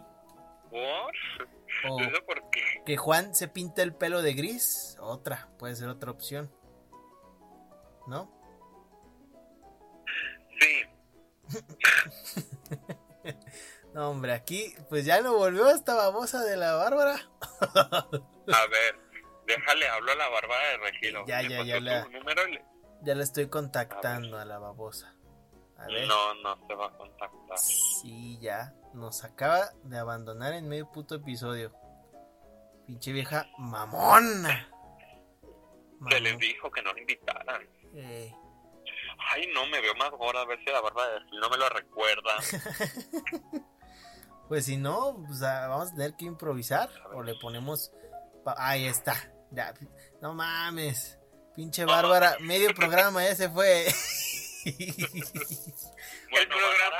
[0.69, 1.13] ¿Por?
[1.89, 2.61] O ¿Eso por qué?
[2.85, 4.95] que Juan se pinta el pelo de gris.
[5.01, 6.49] Otra, puede ser otra opción.
[8.07, 8.31] ¿No?
[10.61, 10.83] Sí,
[13.93, 17.15] No, hombre, aquí pues ya no volvió esta babosa de la Bárbara.
[17.61, 18.07] a
[18.67, 18.99] ver,
[19.45, 21.23] déjale, hablo a la Bárbara de Regilo.
[21.27, 22.07] Ya, ya, ya la-
[23.01, 25.13] Ya la estoy contactando a la babosa.
[25.77, 26.07] A ver.
[26.07, 27.57] No, no se va a contactar.
[27.57, 28.73] Sí, ya.
[28.93, 31.73] Nos acaba de abandonar en medio puto episodio.
[32.87, 34.69] Pinche vieja mamona.
[36.09, 37.61] Se les dijo que no la invitaran.
[37.95, 38.33] Eh,
[39.31, 40.41] Ay, no, me veo más gorda.
[40.41, 42.35] A ver si la Bárbara de no me lo recuerda.
[44.53, 46.87] pues si no, pues, ah, vamos a tener que improvisar.
[47.15, 47.91] O le ponemos.
[48.55, 49.15] Ahí está.
[49.49, 49.73] Ya.
[50.21, 51.17] No mames.
[51.55, 52.37] Pinche Bárbara.
[52.39, 53.87] Medio programa ya se fue.
[54.65, 56.97] el programa,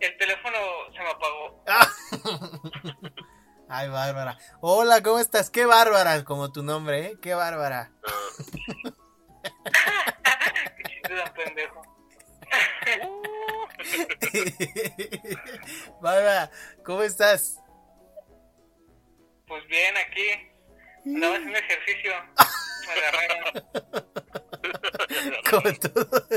[0.00, 0.58] el teléfono
[0.92, 1.62] se me apagó.
[3.68, 4.36] Ay, Bárbara.
[4.60, 5.50] Hola, ¿cómo estás?
[5.50, 7.16] Qué Bárbara, como tu nombre, ¿eh?
[7.22, 7.92] Qué Bárbara.
[10.76, 11.82] Qué chiste tan pendejo.
[16.00, 16.50] Bárbara,
[16.84, 17.58] ¿cómo estás?
[19.46, 20.28] Pues bien, aquí.
[21.06, 22.12] Andaba haciendo ejercicio.
[22.86, 23.64] Me agarraron.
[25.50, 26.28] Como todo,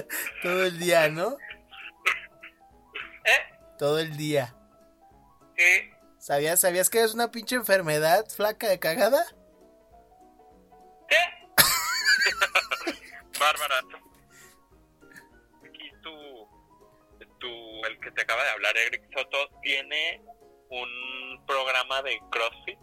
[0.42, 1.38] todo el día, ¿no?
[3.26, 3.40] ¿Eh?
[3.78, 4.56] Todo el día.
[5.58, 5.92] Sí.
[6.18, 9.24] ¿Sabías, ¿Sabías que es una pinche enfermedad flaca de cagada?
[11.10, 11.18] ¿Qué?
[13.40, 13.82] Bárbara,
[17.88, 20.22] el que te acaba de hablar, Eric Soto, tiene
[20.70, 22.80] un programa de CrossFit,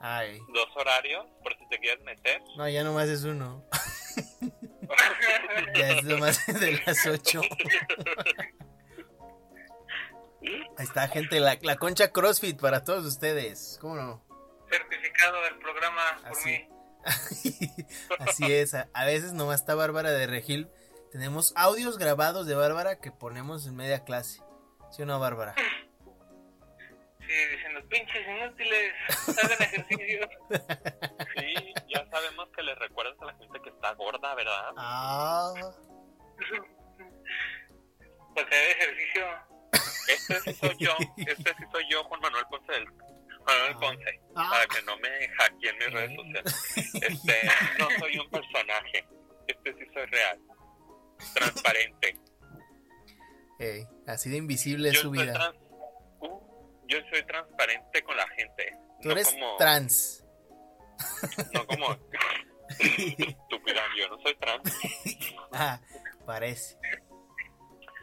[0.00, 2.40] Ay, dos horarios, por si te quieres meter.
[2.56, 3.64] no, ya nomás es uno.
[5.76, 7.40] Ya es nomás de las 8.
[10.76, 13.78] Ahí está, gente, la, la concha CrossFit para todos ustedes.
[13.80, 14.24] ¿Cómo no?
[14.70, 16.48] Certificado del programa por Así.
[16.48, 16.68] mí.
[18.18, 20.68] Así es, a, a veces nomás está Bárbara de Regil.
[21.12, 24.40] Tenemos audios grabados de Bárbara que ponemos en media clase.
[24.92, 25.54] ¿Sí o no, Bárbara?
[25.56, 28.92] Sí, diciendo, pinches inútiles,
[29.42, 30.28] hagan ejercicio.
[31.36, 34.72] Sí, ya sabemos que le recuerdas a la gente que está gorda, ¿verdad?
[34.76, 35.52] Ah,
[38.34, 39.26] Pues hacer ejercicio.
[40.08, 43.04] Este sí soy yo, este sí soy yo, Juan Manuel Ponce del Juan
[43.46, 44.48] Manuel Ponce, Ah.
[44.50, 46.94] para que no me hackeen mis redes sociales.
[47.02, 49.06] Este, no soy un personaje,
[49.46, 50.40] este sí soy real,
[51.34, 52.18] transparente.
[54.06, 55.32] así de invisible es Yo su soy, vida.
[55.34, 55.56] trans-
[56.20, 56.40] uh,
[56.88, 60.24] yo soy transparente con la gente, Tú no eres como, trans.
[61.54, 61.92] no como
[62.78, 64.62] estúpida, yo no soy trans.
[65.52, 65.80] Ah,
[66.26, 66.78] parece.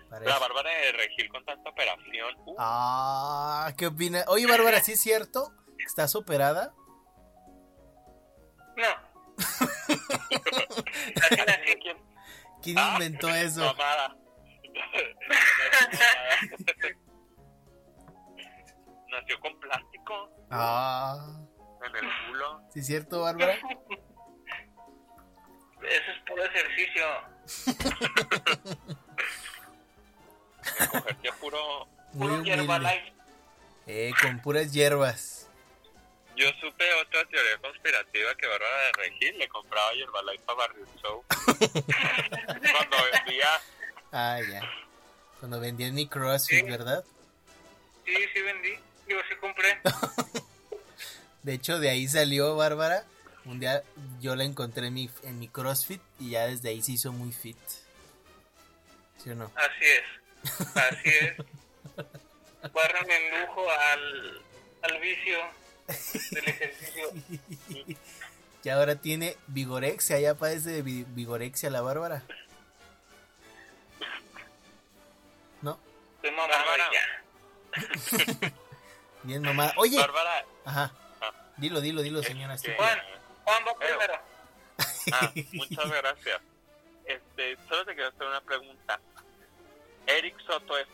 [0.09, 0.29] Parece.
[0.29, 4.25] La Bárbara de Regil con tanta operación, uh, Ah, ¿qué opinas?
[4.27, 5.51] Oye, Bárbara, ¿sí es cierto?
[5.85, 6.73] ¿Estás operada?
[8.75, 9.07] No.
[12.67, 13.61] ¿Quién Ah, inventó eso?
[13.63, 14.13] Mamada.
[19.09, 21.17] Nació con plástico Ah,
[21.85, 22.61] en el culo.
[22.73, 23.53] ¿sí es cierto, Bárbara?
[23.53, 23.61] Eso
[26.11, 27.05] es puro ejercicio.
[30.91, 31.87] Cogerte puro.
[32.11, 32.51] Puro humilde.
[32.53, 33.13] Herbalife.
[33.85, 35.36] Eh, con puras hierbas.
[36.37, 41.25] Yo supe otra teoría conspirativa que Bárbara de Regil le compraba Herbalife a Barrio Show.
[42.71, 43.47] Cuando vendía.
[44.11, 44.61] Ah, ya.
[45.39, 46.69] Cuando vendían mi CrossFit, Sí.
[46.71, 47.03] ¿verdad?
[48.05, 48.73] Sí, sí vendí.
[49.07, 49.81] Digo, sí compré.
[51.43, 53.03] De hecho, de ahí salió Bárbara.
[53.45, 53.81] Un día
[54.19, 57.31] yo la encontré en mi, en mi CrossFit y ya desde ahí se hizo muy
[57.31, 57.57] fit.
[59.23, 59.51] ¿Sí o no?
[59.55, 60.67] Así es.
[60.75, 61.37] Así es.
[62.73, 64.41] Barra me indujo al,
[64.83, 65.39] al vicio
[65.87, 67.09] del ejercicio.
[68.63, 72.23] Y ahora tiene vigorexia, ya padece de vi- vigorexia la Bárbara.
[75.61, 75.79] ¿No?
[76.21, 76.31] Estoy
[76.91, 78.51] ya.
[79.23, 79.73] Bien mamada.
[79.77, 80.45] Oye, Bárbara.
[80.65, 80.91] ajá.
[81.55, 82.55] Dilo, dilo, dilo, señora.
[82.55, 82.99] este, Juan,
[83.45, 84.13] Juan va primero.
[85.13, 86.41] Ah, muchas gracias.
[87.05, 88.99] Este, solo te quiero hacer una pregunta.
[90.07, 90.87] Eric Soto es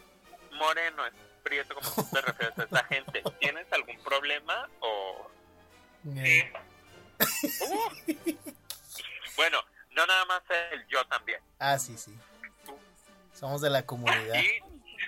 [0.51, 3.23] moreno, es prieto, como tú te refieres a esa gente.
[3.39, 5.29] ¿Tienes algún problema o...?
[6.15, 6.51] Eh,
[7.19, 8.33] Uh.
[9.35, 9.59] Bueno,
[9.91, 11.39] no nada más él, yo también.
[11.59, 12.13] Ah, sí, sí.
[13.33, 14.35] Somos de la comunidad.
[14.35, 14.59] Y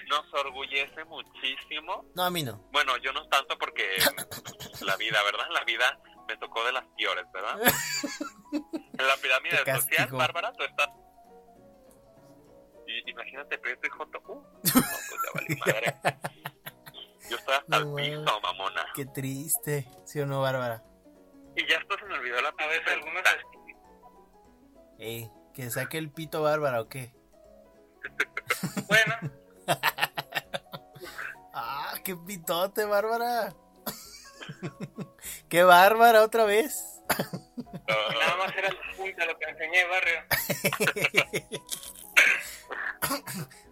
[0.07, 2.05] nos orgullece muchísimo.
[2.15, 2.57] No, a mí no.
[2.71, 3.97] Bueno, yo no tanto porque
[4.81, 5.47] la vida, ¿verdad?
[5.51, 7.59] La vida me tocó de las peores, ¿verdad?
[8.51, 10.09] En la pirámide social.
[10.11, 10.89] Bárbara, tú estás...
[13.05, 14.19] Y, imagínate, Prieto y Joto.
[14.27, 15.95] Uh, no, pues ya valí madre.
[17.29, 18.85] Yo estoy hasta No, el piso, mamona.
[18.95, 19.87] Qué triste.
[20.05, 20.83] ¿Sí o no, Bárbara?
[21.55, 23.23] Y ya esto se me olvidó la A veces algunos.
[24.99, 27.13] Eh, que saque el pito Bárbara o qué.
[28.87, 29.15] Bueno,
[31.53, 33.53] Ah, qué pitote, Bárbara.
[35.49, 37.01] qué bárbara otra vez.
[37.87, 40.19] nada más era la punta lo que enseñé, barrio.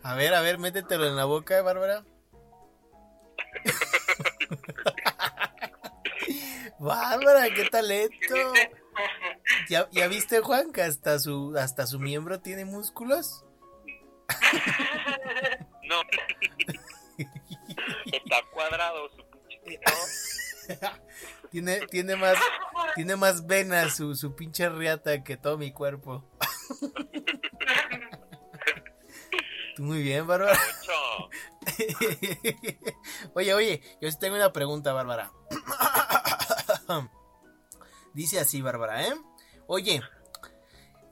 [0.04, 2.04] A ver, a ver, métetelo en la boca, Bárbara.
[6.80, 8.36] Bárbara, qué talento.
[9.70, 13.46] ¿Ya, ¿Ya viste, Juan, que hasta su, hasta su miembro tiene músculos?
[15.84, 16.02] no.
[18.12, 19.92] Está cuadrado su pinche pito.
[21.52, 22.36] Tiene, tiene más,
[22.96, 26.28] tiene más venas su, su pinche riata que todo mi cuerpo.
[29.78, 30.58] Muy bien, Bárbara.
[33.36, 35.32] Oye, oye, yo sí tengo una pregunta, Bárbara.
[38.14, 39.14] Dice así, Bárbara, ¿eh?
[39.68, 40.02] Oye,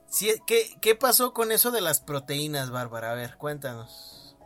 [0.06, 3.12] si, ¿qué, ¿qué pasó con eso de las proteínas, Bárbara?
[3.12, 4.36] A ver, cuéntanos.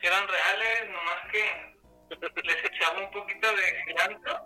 [0.00, 1.74] Si eran reales, nomás que
[2.44, 4.38] les echaba un poquito de cilantro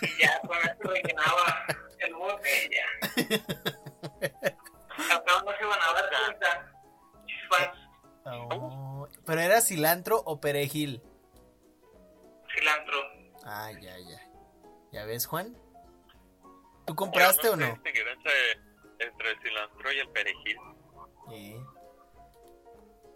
[0.00, 1.66] y ya con eso rellenaba
[1.98, 2.86] el bote y ya.
[5.64, 6.72] Se van a dar cuenta.
[7.26, 7.78] Chispas,
[8.26, 11.02] Oh, ¿Pero era cilantro o perejil?
[12.54, 12.96] cilantro.
[13.44, 14.20] Ah, ya, ya.
[14.92, 15.56] ¿Ya ves, Juan?
[16.86, 17.64] ¿Tú compraste o no?
[17.66, 18.32] sé distinguir Entre,
[18.98, 20.56] entre el cilantro y el perejil.
[21.32, 21.64] Eh,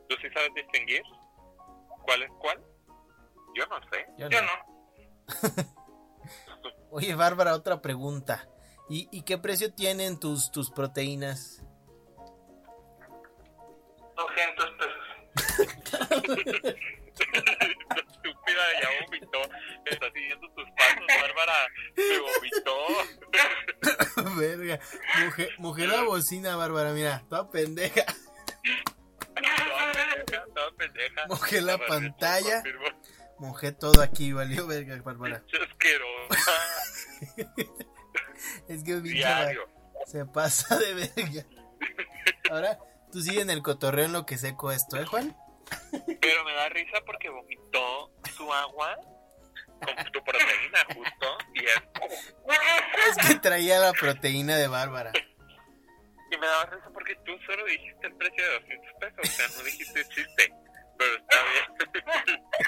[0.08, 1.02] ¿Tú sí sabes distinguir?
[2.02, 2.62] ¿Cuál es cuál?
[3.54, 4.06] Yo no sé.
[4.16, 4.46] yo Yo no.
[4.46, 5.78] no.
[6.90, 8.48] Oye, Bárbara, otra pregunta.
[8.88, 11.62] ¿Y, y qué precio tienen tus, tus proteínas?
[14.18, 15.04] 200 pesos.
[17.96, 19.40] Estúpida, ya vomitó.
[19.86, 21.68] Está siguiendo tus pasos, Bárbara.
[21.96, 22.76] Se vomitó.
[24.36, 24.80] Verga.
[25.24, 28.04] Mujer, mujer la bocina, Bárbara, mira, toda pendeja.
[29.34, 31.26] Toda pendeja, toda pendeja.
[31.28, 32.62] Mojé la pantalla.
[33.38, 35.42] Mojé todo aquí, valió verga, Bárbara.
[35.46, 36.52] Asquerosa.
[38.68, 39.68] Es que pinche Diario.
[40.06, 41.44] se pasa de verga.
[42.50, 42.78] Ahora,
[43.10, 45.36] tú sigue en el cotorreo en lo que seco esto, ¿eh, Juan?
[46.20, 48.96] Pero me da risa porque vomitó su agua
[49.80, 51.76] con tu proteína justo y, es,
[53.08, 55.12] Es que traía la proteína de Bárbara.
[55.14, 59.48] y me daba risa porque tú solo dijiste el precio de 200 pesos, o sea,
[59.56, 60.52] no dijiste chiste,
[60.98, 62.58] pero está bien.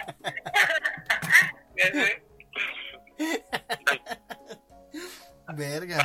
[5.56, 6.04] Verga.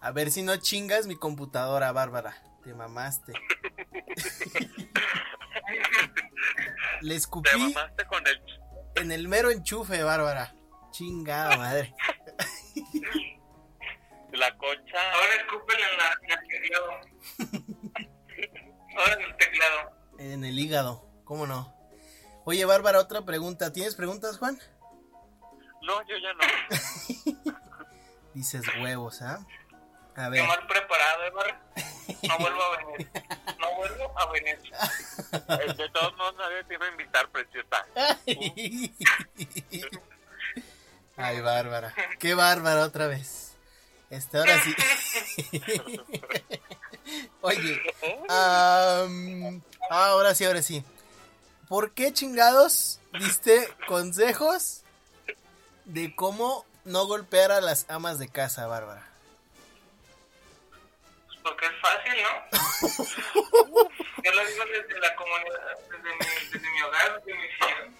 [0.00, 2.34] A ver si no chingas mi computadora, Bárbara.
[2.64, 3.32] Te mamaste.
[7.00, 8.40] Le Te escupí mamaste con el
[8.94, 10.54] en el mero enchufe, Bárbara.
[10.90, 11.94] Chingada madre.
[14.32, 15.12] la concha.
[15.14, 16.90] Ahora escúpele en, la, en el teclado.
[18.98, 19.90] Ahora en el teclado.
[20.18, 21.08] En el hígado.
[21.24, 21.74] ¿Cómo no?
[22.44, 23.72] Oye, Bárbara, otra pregunta.
[23.72, 24.58] ¿Tienes preguntas, Juan?
[25.82, 26.40] No, yo ya no.
[28.34, 29.46] Dices huevos, ¿ah?
[30.16, 31.54] A Qué mal preparado, Eduardo.
[32.28, 33.10] No vuelvo a venir.
[33.58, 34.58] No vuelvo a venir.
[35.32, 37.86] Eh, De todos modos, nadie te iba a invitar, preciosa.
[41.16, 41.94] Ay, Bárbara.
[42.18, 43.52] Qué Bárbara otra vez.
[44.10, 44.74] Este, ahora sí.
[47.40, 47.80] Oye,
[48.28, 50.84] am, ahora sí, ahora sí.
[51.68, 54.82] ¿Por qué chingados diste consejos
[55.86, 59.08] de cómo no golpear a las amas de casa, Bárbara?
[61.42, 62.28] Porque es fácil, ¿no?
[64.24, 66.18] Yo lo digo desde la comunidad, desde mi,
[66.52, 67.92] desde mi hogar, desde mi cielo.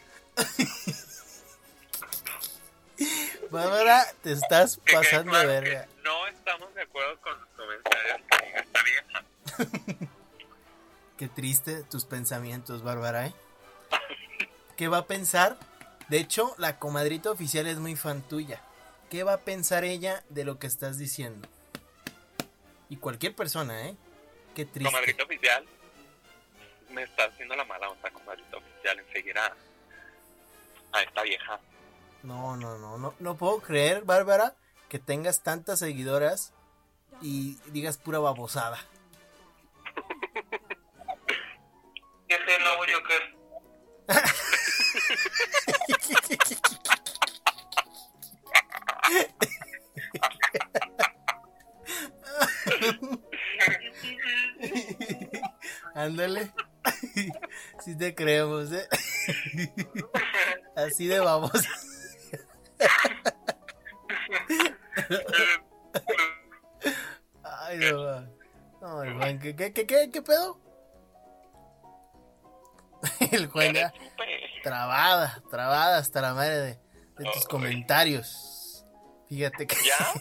[3.50, 5.87] Bárbara, te estás pasando de verga.
[6.02, 9.24] No estamos de acuerdo con los comentarios que vieja.
[11.18, 13.35] Qué triste tus pensamientos, Bárbara, ¿eh?
[14.76, 15.59] ¿Qué va a pensar?
[16.09, 18.61] De hecho, la comadrita oficial es muy fan tuya.
[19.11, 21.46] ¿Qué va a pensar ella de lo que estás diciendo?
[22.92, 23.96] Y cualquier persona, ¿eh?
[24.55, 24.92] Qué triste.
[24.92, 25.64] Comadrita oficial,
[26.90, 29.57] me está haciendo la mala onda, comadrita oficial, en seguir a,
[30.92, 31.59] a esta vieja.
[32.22, 34.57] No, no, no, no, no puedo creer, Bárbara,
[34.90, 36.52] que tengas tantas seguidoras
[37.22, 38.78] y digas pura babosada.
[42.28, 43.22] Ese es nuevo Joker.
[56.03, 56.53] Ándale.
[57.85, 58.87] Sí te creemos, ¿eh?
[60.77, 61.69] Así de babosa.
[67.43, 68.21] Ay, no.
[68.81, 70.61] No, el Juan, ¿qué, qué, qué, qué, pedo?
[73.33, 73.93] El Juan ya
[74.62, 76.81] trabada, trabada hasta la madre de,
[77.19, 78.85] de tus comentarios.
[79.29, 80.12] Fíjate que ¿Ya?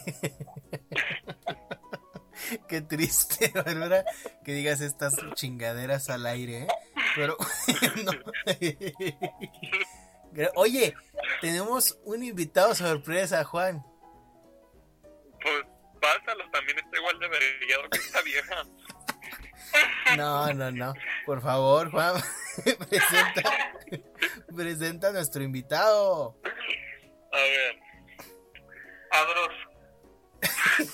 [2.68, 4.04] qué triste, Bárbara,
[4.44, 6.68] que digas estas chingaderas al aire, ¿eh?
[7.14, 7.36] Pero,
[8.04, 8.12] no.
[10.54, 10.94] Oye,
[11.40, 13.84] tenemos un invitado sorpresa, Juan.
[15.42, 15.64] Pues
[16.00, 18.64] pásalo, también está igual de vergueado que esta vieja.
[20.16, 20.94] No, no, no.
[21.26, 22.14] Por favor, Juan,
[22.88, 23.42] presenta,
[24.54, 26.38] presenta a nuestro invitado.
[27.32, 27.80] A ver,
[29.10, 29.61] Adros.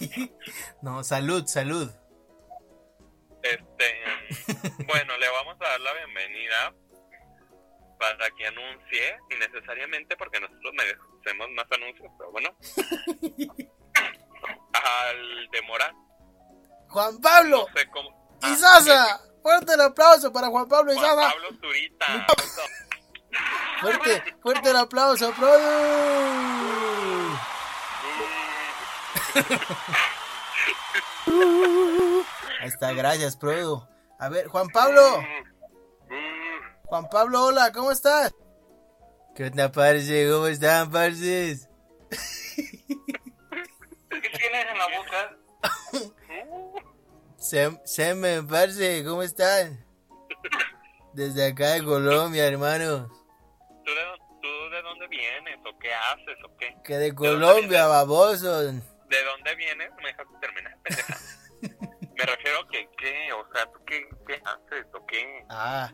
[0.82, 1.90] No, salud, salud.
[3.42, 4.84] este.
[4.86, 6.74] Bueno, le vamos a dar la bienvenida
[7.98, 12.50] para que anuncie, innecesariamente porque nosotros merecemos más anuncios, pero bueno.
[14.72, 15.60] Al de
[16.88, 18.38] Juan Pablo no sé cómo.
[18.42, 19.20] ah, Izaza.
[19.42, 21.32] Fuerte el aplauso para Juan Pablo Juan Izaza.
[21.32, 22.26] Pablo Zurita.
[23.80, 27.17] Fuerte, fuerte el aplauso, produ.
[32.60, 33.86] Ahí está, gracias, produ.
[34.18, 35.00] A ver, Juan Pablo.
[36.84, 38.34] Juan Pablo, hola, ¿cómo estás?
[39.36, 40.28] ¿Qué onda, parce?
[40.30, 41.68] ¿Cómo están, parces?
[42.56, 45.36] ¿Qué tienes en la boca?
[47.38, 49.84] Sem, Semen, parce, ¿cómo están?
[51.12, 53.08] Desde acá de Colombia, hermanos.
[53.84, 56.76] ¿Tú de, dó- ¿Tú de dónde vienes o qué haces o qué?
[56.84, 58.72] Que de Colombia, baboso.
[59.08, 59.90] ¿De dónde vienes?
[60.02, 61.16] Me dejas terminar, pendeja.
[62.18, 63.32] Me refiero a que, ¿qué?
[63.32, 65.44] O sea, ¿tú qué, qué haces o qué?
[65.48, 65.92] Ah,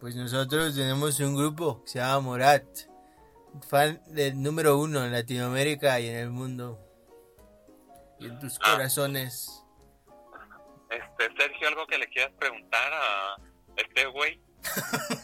[0.00, 2.64] pues nosotros tenemos un grupo que se llama Morat.
[3.68, 6.78] fan del número uno en Latinoamérica y en el mundo.
[8.18, 8.72] Y en tus Ah.
[8.72, 9.62] corazones.
[10.90, 13.36] Este, Sergio, algo que le quieras preguntar a
[13.76, 14.40] este güey.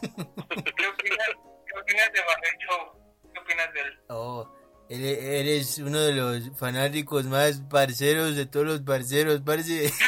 [0.77, 1.29] ¿Qué opinas,
[1.67, 3.31] qué opinas de Barrio Show?
[3.33, 4.01] ¿Qué opinas de él?
[4.09, 4.49] Oh,
[4.95, 9.93] ere- eres uno de los fanáticos más parceros de todos los parceros, parce.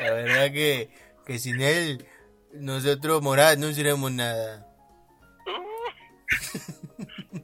[0.00, 0.90] La verdad que,
[1.26, 2.06] que sin él,
[2.52, 4.64] nosotros Morat no seremos nada.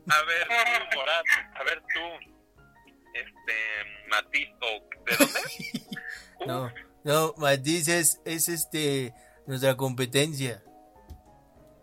[0.07, 2.01] A ver, tú, Morat, a ver tú,
[3.15, 3.55] este,
[4.09, 5.41] Matiz, o ¿de dónde?
[6.47, 6.71] No,
[7.05, 9.15] no, Matiz es, es este,
[9.47, 10.63] nuestra competencia.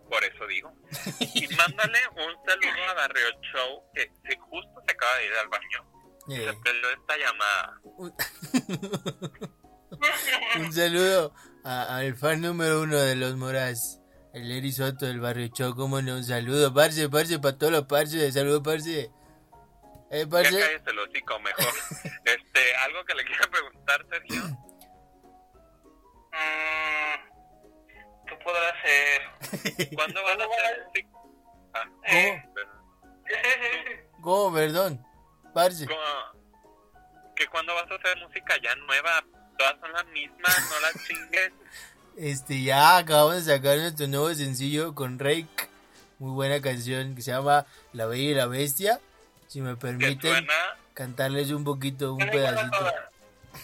[0.08, 0.72] Por eso digo.
[1.34, 5.84] Y mándale un saludo a Barrio Show, que justo se acaba de ir al baño.
[6.28, 7.80] Y Eh, se peló esta llamada.
[10.58, 11.34] un, saludo
[11.64, 14.00] a- al fan número uno de los Moras,
[14.34, 17.84] el Eri Soto del barrio Cho, cómo no, un saludo, parce, parce, para todos los
[17.86, 19.10] parces, saludo, parce.
[20.10, 21.64] Eh, Ya parce, cállese el hocico mejor.
[22.24, 24.42] Este, algo que le quiero preguntar, Sergio.
[26.34, 27.31] Mm,
[28.42, 29.88] ¿Qué podrá ser?
[29.94, 31.08] ¿Cuándo van a hacer música?
[31.74, 32.42] Ah, Eh.
[34.20, 35.04] ¿cómo, perdón?
[35.54, 36.00] Parce, ¿cómo-
[37.36, 39.24] que cuando vas a hacer música ya nueva,
[39.58, 41.52] todas son las mismas, no las chingues.
[42.18, 45.46] este, ya acabamos de sacar nuestro nuevo sencillo con Rake,
[46.18, 49.00] muy buena canción que se llama La Bella y la Bestia.
[49.48, 50.46] Si me permiten
[50.94, 52.92] cantarles un poquito, un pedacito.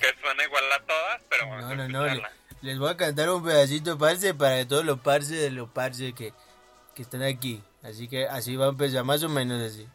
[0.00, 2.22] que suena igual a todas, pero vamos No, a no, no.
[2.62, 6.32] Les voy a cantar un pedacito, parce, para todos los parces de los parces que,
[6.94, 7.62] que están aquí.
[7.82, 9.86] Así que así va a empezar, más o menos así.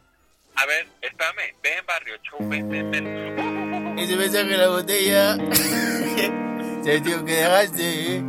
[0.56, 3.98] A ver, espérame, ven Barrio Show, ven, ven, ven.
[3.98, 5.36] Ese mensaje en la botella.
[6.84, 8.22] Se tío que dejaste, ¿eh?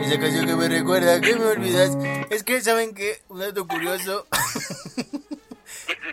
[0.00, 1.96] Esa canción que me recuerda que me olvidas.
[2.30, 3.20] Es que, ¿saben qué?
[3.28, 4.26] Un dato curioso.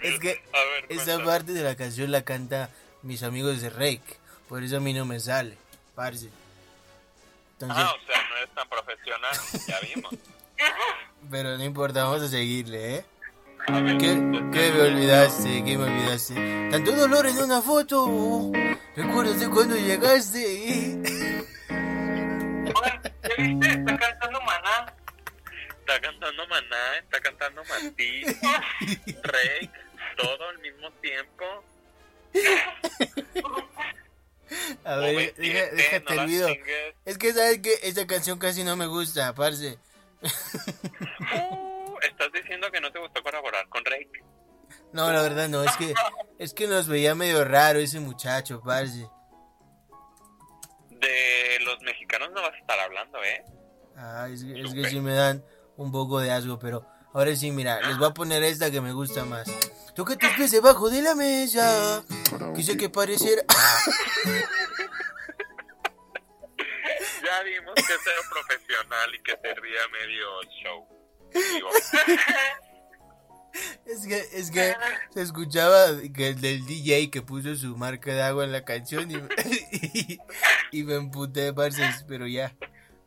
[0.01, 2.69] es que ver, esa parte de la canción la canta
[3.01, 4.17] mis amigos de Rake.
[4.47, 5.57] Por eso a mí no me sale,
[5.95, 6.29] parce.
[7.61, 9.31] Entonces, Ah, o sea, no eres tan profesional,
[9.67, 10.13] ya vimos.
[11.29, 13.05] pero no importa, vamos a seguirle, ¿eh?
[13.67, 14.07] A ver, ¿Qué,
[14.53, 15.63] qué me olvidaste?
[15.65, 16.69] ¿Qué me olvidaste?
[16.71, 18.51] Tanto dolor en una foto.
[18.95, 20.95] ¿Recuerdas de cuando llegaste?
[22.63, 23.69] Oigan, ¿ya viste?
[23.73, 24.93] Está cantando Maná.
[25.79, 28.25] está cantando Maná, está cantando Matiz,
[29.23, 29.69] Rake,
[30.17, 31.45] todo al mismo tiempo.
[34.83, 36.47] A ver, deja- déjate olvido.
[36.47, 36.95] chingues.
[37.05, 39.77] Es que sabes que esa canción casi no me gusta, parce.
[40.21, 44.23] Uh, estás diciendo que no te gustó colaborar con Rake.
[44.93, 45.93] No, la verdad no, es que
[46.39, 49.07] es que nos veía medio raro ese muchacho, parce.
[50.89, 53.43] De los mexicanos no vas a estar hablando, ¿eh?
[53.95, 55.43] Ay, es, que- es que sí me dan
[55.77, 58.91] un poco de asco, pero ahora sí, mira, les voy a poner esta que me
[58.93, 59.47] gusta más.
[59.99, 62.05] Toca tus pies debajo de la mesa.
[62.55, 63.43] Quise que pareciera.
[67.21, 70.87] Ya vimos que era profesional y que servía medio show.
[73.85, 74.73] Es que, es que
[75.13, 79.11] se escuchaba que el del DJ que puso su marca de agua en la canción
[79.11, 79.27] y, me-
[79.71, 80.17] y,
[80.71, 82.55] y me emputé, parce, pero ya.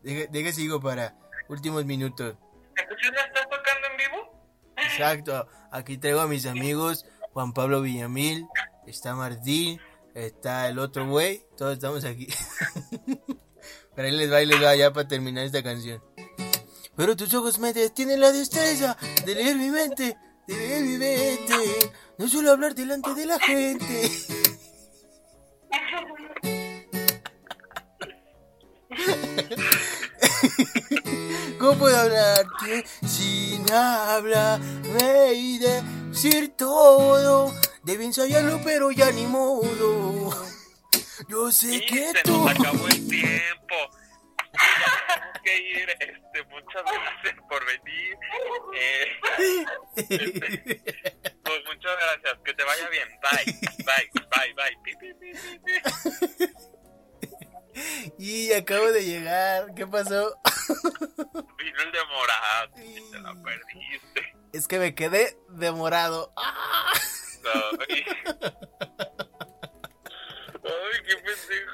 [0.02, 1.16] Deja, deja sigo para
[1.48, 2.36] últimos minutos.
[2.76, 3.12] ¿Escuchas
[4.92, 8.46] Exacto, aquí traigo a mis amigos Juan Pablo Villamil,
[8.86, 9.80] está Martín,
[10.14, 12.28] está el otro güey, todos estamos aquí.
[13.94, 16.02] Pero ahí les va y les va ya para terminar esta canción.
[16.94, 20.16] Pero tus ojos me detienen la destreza de leer mi mente,
[20.46, 21.92] de leer mi mente.
[22.18, 24.10] No suelo hablar delante de la gente.
[31.58, 37.52] ¿Cómo puedo hablarte sin hablarme y decir todo?
[37.82, 40.30] Debe ensayarlo, pero ya ni modo.
[41.28, 42.32] Yo sé y que se tú.
[42.38, 43.76] nos acabó el tiempo.
[44.52, 45.88] Tenemos que ir.
[45.90, 48.16] Este, muchas gracias por venir.
[48.76, 49.06] Eh,
[49.96, 50.82] este,
[51.42, 52.38] pues muchas gracias.
[52.44, 53.08] Que te vaya bien.
[53.22, 53.58] Bye.
[53.84, 54.54] Bye.
[54.54, 54.54] Bye.
[56.14, 56.72] Bye.
[58.18, 59.74] Y acabo de llegar.
[59.74, 60.36] ¿Qué pasó?
[61.58, 62.72] Vino el de morado.
[62.76, 64.36] Y te la perdiste.
[64.52, 66.32] Es que me quedé demorado.
[66.36, 66.92] ¡Ah!
[67.44, 68.04] Ay,
[70.64, 71.72] Ay qué pendejo.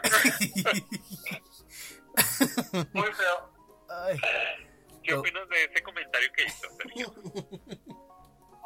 [2.93, 3.53] Muy feo.
[3.91, 4.17] Ay.
[5.03, 5.21] ¿Qué No.
[5.21, 7.15] opinas de ese comentario que hizo, Sergio?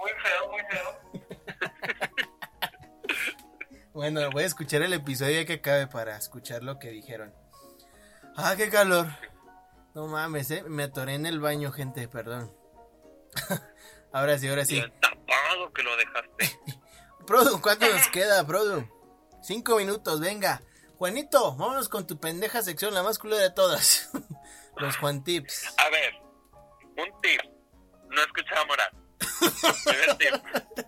[0.02, 0.98] Muy feo, muy feo.
[3.94, 7.34] Bueno, voy a escuchar el episodio que acabe para escuchar lo que dijeron.
[8.36, 9.06] Ah, qué calor.
[9.94, 10.64] No mames, eh.
[10.66, 12.56] Me atoré en el baño, gente, perdón.
[14.12, 14.74] Ahora sí, ahora sí.
[14.74, 16.60] Bien tapado que lo dejaste.
[17.26, 18.86] Produ, ¿cuánto nos queda, Produ?
[19.42, 20.62] Cinco minutos, venga.
[20.98, 24.10] Juanito, vámonos con tu pendeja sección, la más culera de todas.
[24.76, 25.74] Los Juan Tips.
[25.78, 26.14] A ver,
[26.96, 27.40] un tip.
[28.10, 28.94] No escuchaba a Morat.
[29.84, 30.86] Primer tip.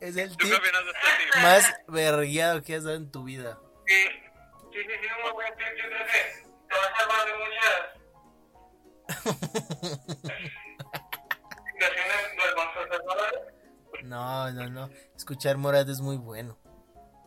[0.00, 0.62] Es el ¿Tú tip
[1.42, 3.58] más vergueado que has dado en tu vida.
[3.86, 3.94] Sí,
[4.72, 5.66] sí, sí, sí, muy buen tip.
[5.76, 6.12] Yo creo que
[6.68, 7.94] te va a salvar de muchas.
[14.02, 14.90] No, no, no.
[15.16, 16.58] Escuchar Morat es muy bueno.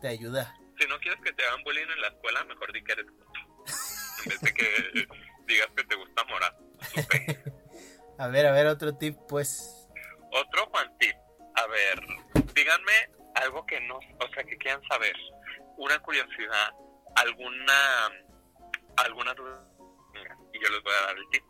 [0.00, 0.54] Te ayuda.
[0.78, 4.28] Si no quieres que te hagan bullying en la escuela, mejor di que eres En
[4.28, 5.08] vez de que
[5.46, 6.18] digas que te gusta.
[6.94, 7.38] Supe.
[8.18, 9.88] A ver, a ver, otro tip, pues.
[10.32, 11.14] Otro Juan tip.
[11.58, 12.00] A ver,
[12.54, 12.92] díganme
[13.34, 15.14] algo que no, o sea, que quieran saber.
[15.76, 16.70] Una curiosidad,
[17.16, 18.12] alguna,
[18.96, 19.64] alguna duda.
[20.52, 21.44] Y yo les voy a dar el tip.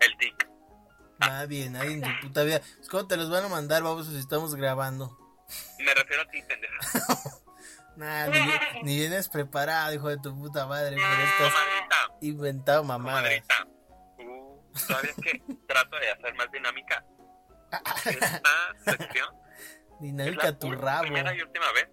[0.00, 0.42] El tip.
[1.18, 2.60] Nadie, nadie en tu puta vida.
[2.90, 5.18] ¿Cómo te los van a mandar, vamos, si estamos grabando?
[5.80, 6.78] Me refiero a ti, pendeja.
[7.96, 8.38] Nah, ni,
[8.84, 10.94] ni vienes preparado, hijo de tu puta madre.
[10.94, 11.52] Pero estás
[12.20, 13.22] inventado mamadas.
[13.22, 13.66] comadrita.
[14.18, 15.42] Uh, ¿Sabes qué?
[15.66, 17.04] Trato de hacer más dinámica
[17.72, 19.28] esta sección.
[19.98, 21.02] Es Dinámica la tu rabo.
[21.02, 21.88] primera y última vez.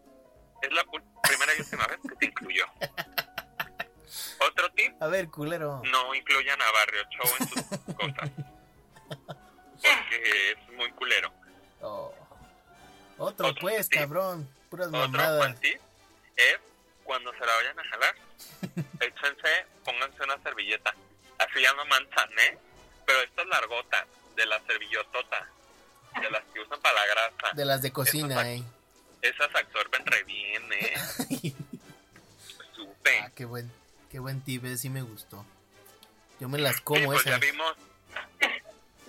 [0.61, 2.65] Es la primera y última vez que te incluyo.
[4.47, 5.81] Otro tip, A ver, culero.
[5.85, 8.31] no incluyan a Barrio Show en sus cosas.
[9.81, 11.33] Porque es muy culero.
[11.81, 12.13] Oh.
[13.17, 13.99] Otro, Otro pues, tip.
[13.99, 14.47] cabrón.
[14.69, 15.59] Puras Otro mamadas.
[15.59, 15.81] Tip
[16.35, 16.59] es
[17.03, 18.15] cuando se la vayan a jalar,
[18.99, 20.93] échense, pónganse una servilleta.
[21.39, 22.57] Así llama manzané,
[23.05, 24.05] pero esta es largota,
[24.35, 25.49] de la servillotota,
[26.21, 27.53] de las que usan para la grasa.
[27.55, 28.63] De las de cocina, eh.
[29.21, 30.93] Esas absorben re bien, ¿eh?
[32.75, 33.19] Supe.
[33.21, 33.71] Ah, qué buen,
[34.11, 35.45] qué buen tip, ese sí me gustó.
[36.39, 37.41] Yo me las Sí, como pues ya esas.
[37.41, 37.73] vimos,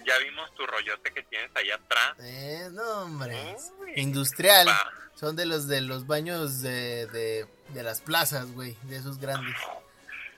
[0.07, 2.17] ya vimos tu rollote que tienes ahí atrás.
[2.21, 3.57] Eh, no, hombre.
[3.81, 3.93] Uy.
[3.97, 4.69] Industrial.
[4.69, 4.91] Va.
[5.17, 8.77] Son de los de los baños de, de, de las plazas, güey.
[8.83, 9.57] De esos grandes.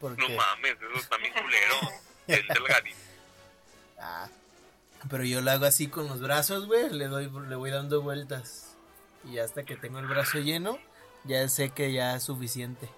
[0.01, 1.75] No mames, eso está bien culero.
[2.29, 2.97] Bien delgadito.
[3.99, 4.29] Ah,
[5.09, 6.91] pero yo lo hago así con los brazos, güey.
[6.91, 8.77] Le doy, le voy dando vueltas.
[9.25, 10.79] Y hasta que tengo el brazo lleno,
[11.25, 12.89] ya sé que ya es suficiente.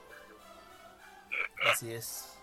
[1.70, 2.38] Así es.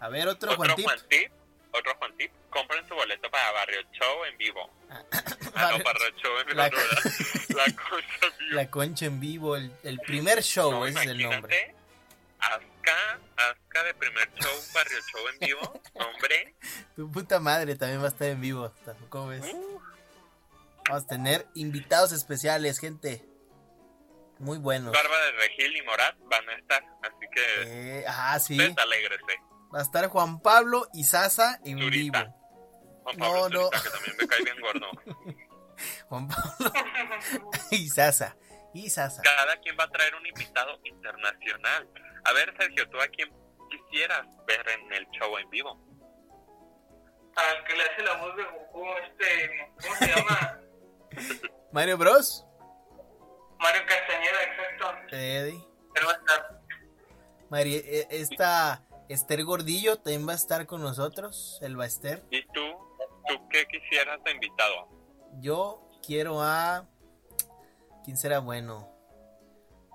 [0.00, 0.84] A ver, otro, Otro Juan Tip.
[0.84, 1.32] Juan Tip,
[1.72, 4.70] otro Juan Tip, compren su boleto para Barrio Show en vivo.
[4.90, 5.02] Ah,
[5.76, 6.70] no, Barrio Show en vivo, La-.
[7.64, 8.54] La cosa en vivo.
[8.56, 11.74] La concha en vivo, el, el primer show, No, ese es el nombre.
[12.92, 16.56] Azca, Azca de primer show, Barrio Show en vivo, hombre.
[16.96, 18.72] Tu puta madre también va a estar en vivo.
[19.08, 19.44] ¿Cómo ves?
[19.52, 19.80] Uh,
[20.88, 23.24] Vamos a tener invitados especiales, gente.
[24.38, 24.92] Muy buenos.
[24.92, 28.58] Barba de Regil y Morat van a estar, así que Eh, ah, sí.
[28.76, 29.24] alégrese.
[29.74, 32.16] Va a estar Juan Pablo y Sasa en vivo.
[33.02, 33.64] Juan No, Pablo no.
[33.66, 34.90] Zurita, que también me cae bien gordo.
[36.08, 36.72] Juan Pablo
[37.70, 38.36] y Sasa.
[38.72, 39.22] Y Sasa.
[39.22, 41.88] Cada quien va a traer un invitado internacional.
[42.28, 43.32] A ver, Sergio, ¿tú a quién
[43.70, 45.80] quisieras ver en el show en vivo?
[47.34, 50.60] Al que le hace la voz de Goku, este, ¿cómo se llama?
[51.72, 52.44] Mario Bros.
[53.58, 55.16] Mario Castañeda, exacto.
[55.16, 55.64] Eddie.
[55.94, 56.60] Él va a estar.
[57.48, 61.58] Mari, eh, esta Esther Gordillo también va a estar con nosotros.
[61.62, 62.22] El Esther.
[62.30, 62.60] ¿Y tú?
[63.26, 64.88] ¿Tú qué quisieras de invitado?
[65.40, 66.86] Yo quiero a.
[68.04, 68.97] ¿Quién será bueno?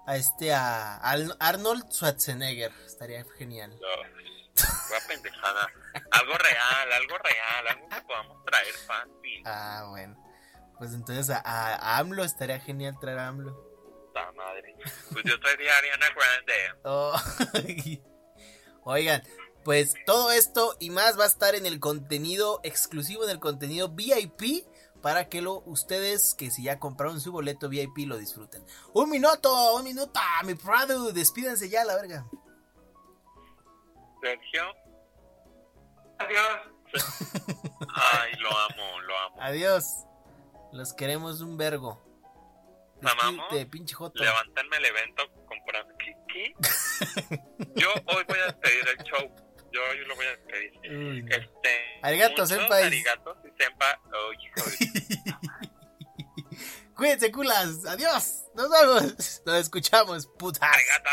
[0.06, 0.98] A este, a
[1.40, 2.72] Arnold Schwarzenegger.
[2.86, 3.72] Estaría genial.
[3.80, 5.68] No, fue pendejada.
[6.12, 9.44] Algo real, algo real, algo que podamos traer fácil.
[9.46, 10.24] Ah, bueno.
[10.78, 14.12] Pues entonces a AMLO estaría genial traer a AMLO.
[14.14, 14.76] La madre.
[15.12, 16.82] Pues yo traería a Ariana Grande.
[16.84, 18.02] Oh.
[18.84, 19.24] Oigan,
[19.64, 23.90] pues todo esto y más va a estar en el contenido exclusivo, en el contenido
[23.90, 24.68] VIP,
[25.04, 28.66] para que lo ustedes, que si ya compraron su boleto VIP, lo disfruten.
[28.94, 32.26] Un minuto, un minuto, mi Prado, despídense ya, la verga.
[34.22, 34.64] Sergio.
[36.20, 36.62] Adiós.
[37.94, 39.36] Ay, lo amo, lo amo.
[39.42, 39.84] Adiós.
[40.72, 42.02] Los queremos un vergo.
[43.02, 43.46] ¿Amamos?
[43.50, 44.24] Despídete, pinche joto.
[44.24, 45.94] Levántenme el evento comprando.
[45.98, 46.16] ¿Qué?
[46.30, 46.54] ¿Qué?
[47.76, 49.36] Yo hoy voy a despedir el show.
[49.70, 50.80] Yo hoy lo voy a despedir.
[50.90, 51.36] Uy, no.
[51.36, 51.93] Este.
[52.04, 52.84] Arigato, senpai.
[52.84, 54.00] Arigato, senpa.
[54.14, 54.54] Oh, hijo
[56.96, 57.86] Cuídense, culas.
[57.86, 58.44] Adiós.
[58.54, 59.42] Nos vemos.
[59.46, 60.62] Nos escuchamos, putas.
[60.62, 61.10] Arigato,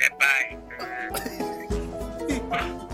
[0.00, 0.58] senpai.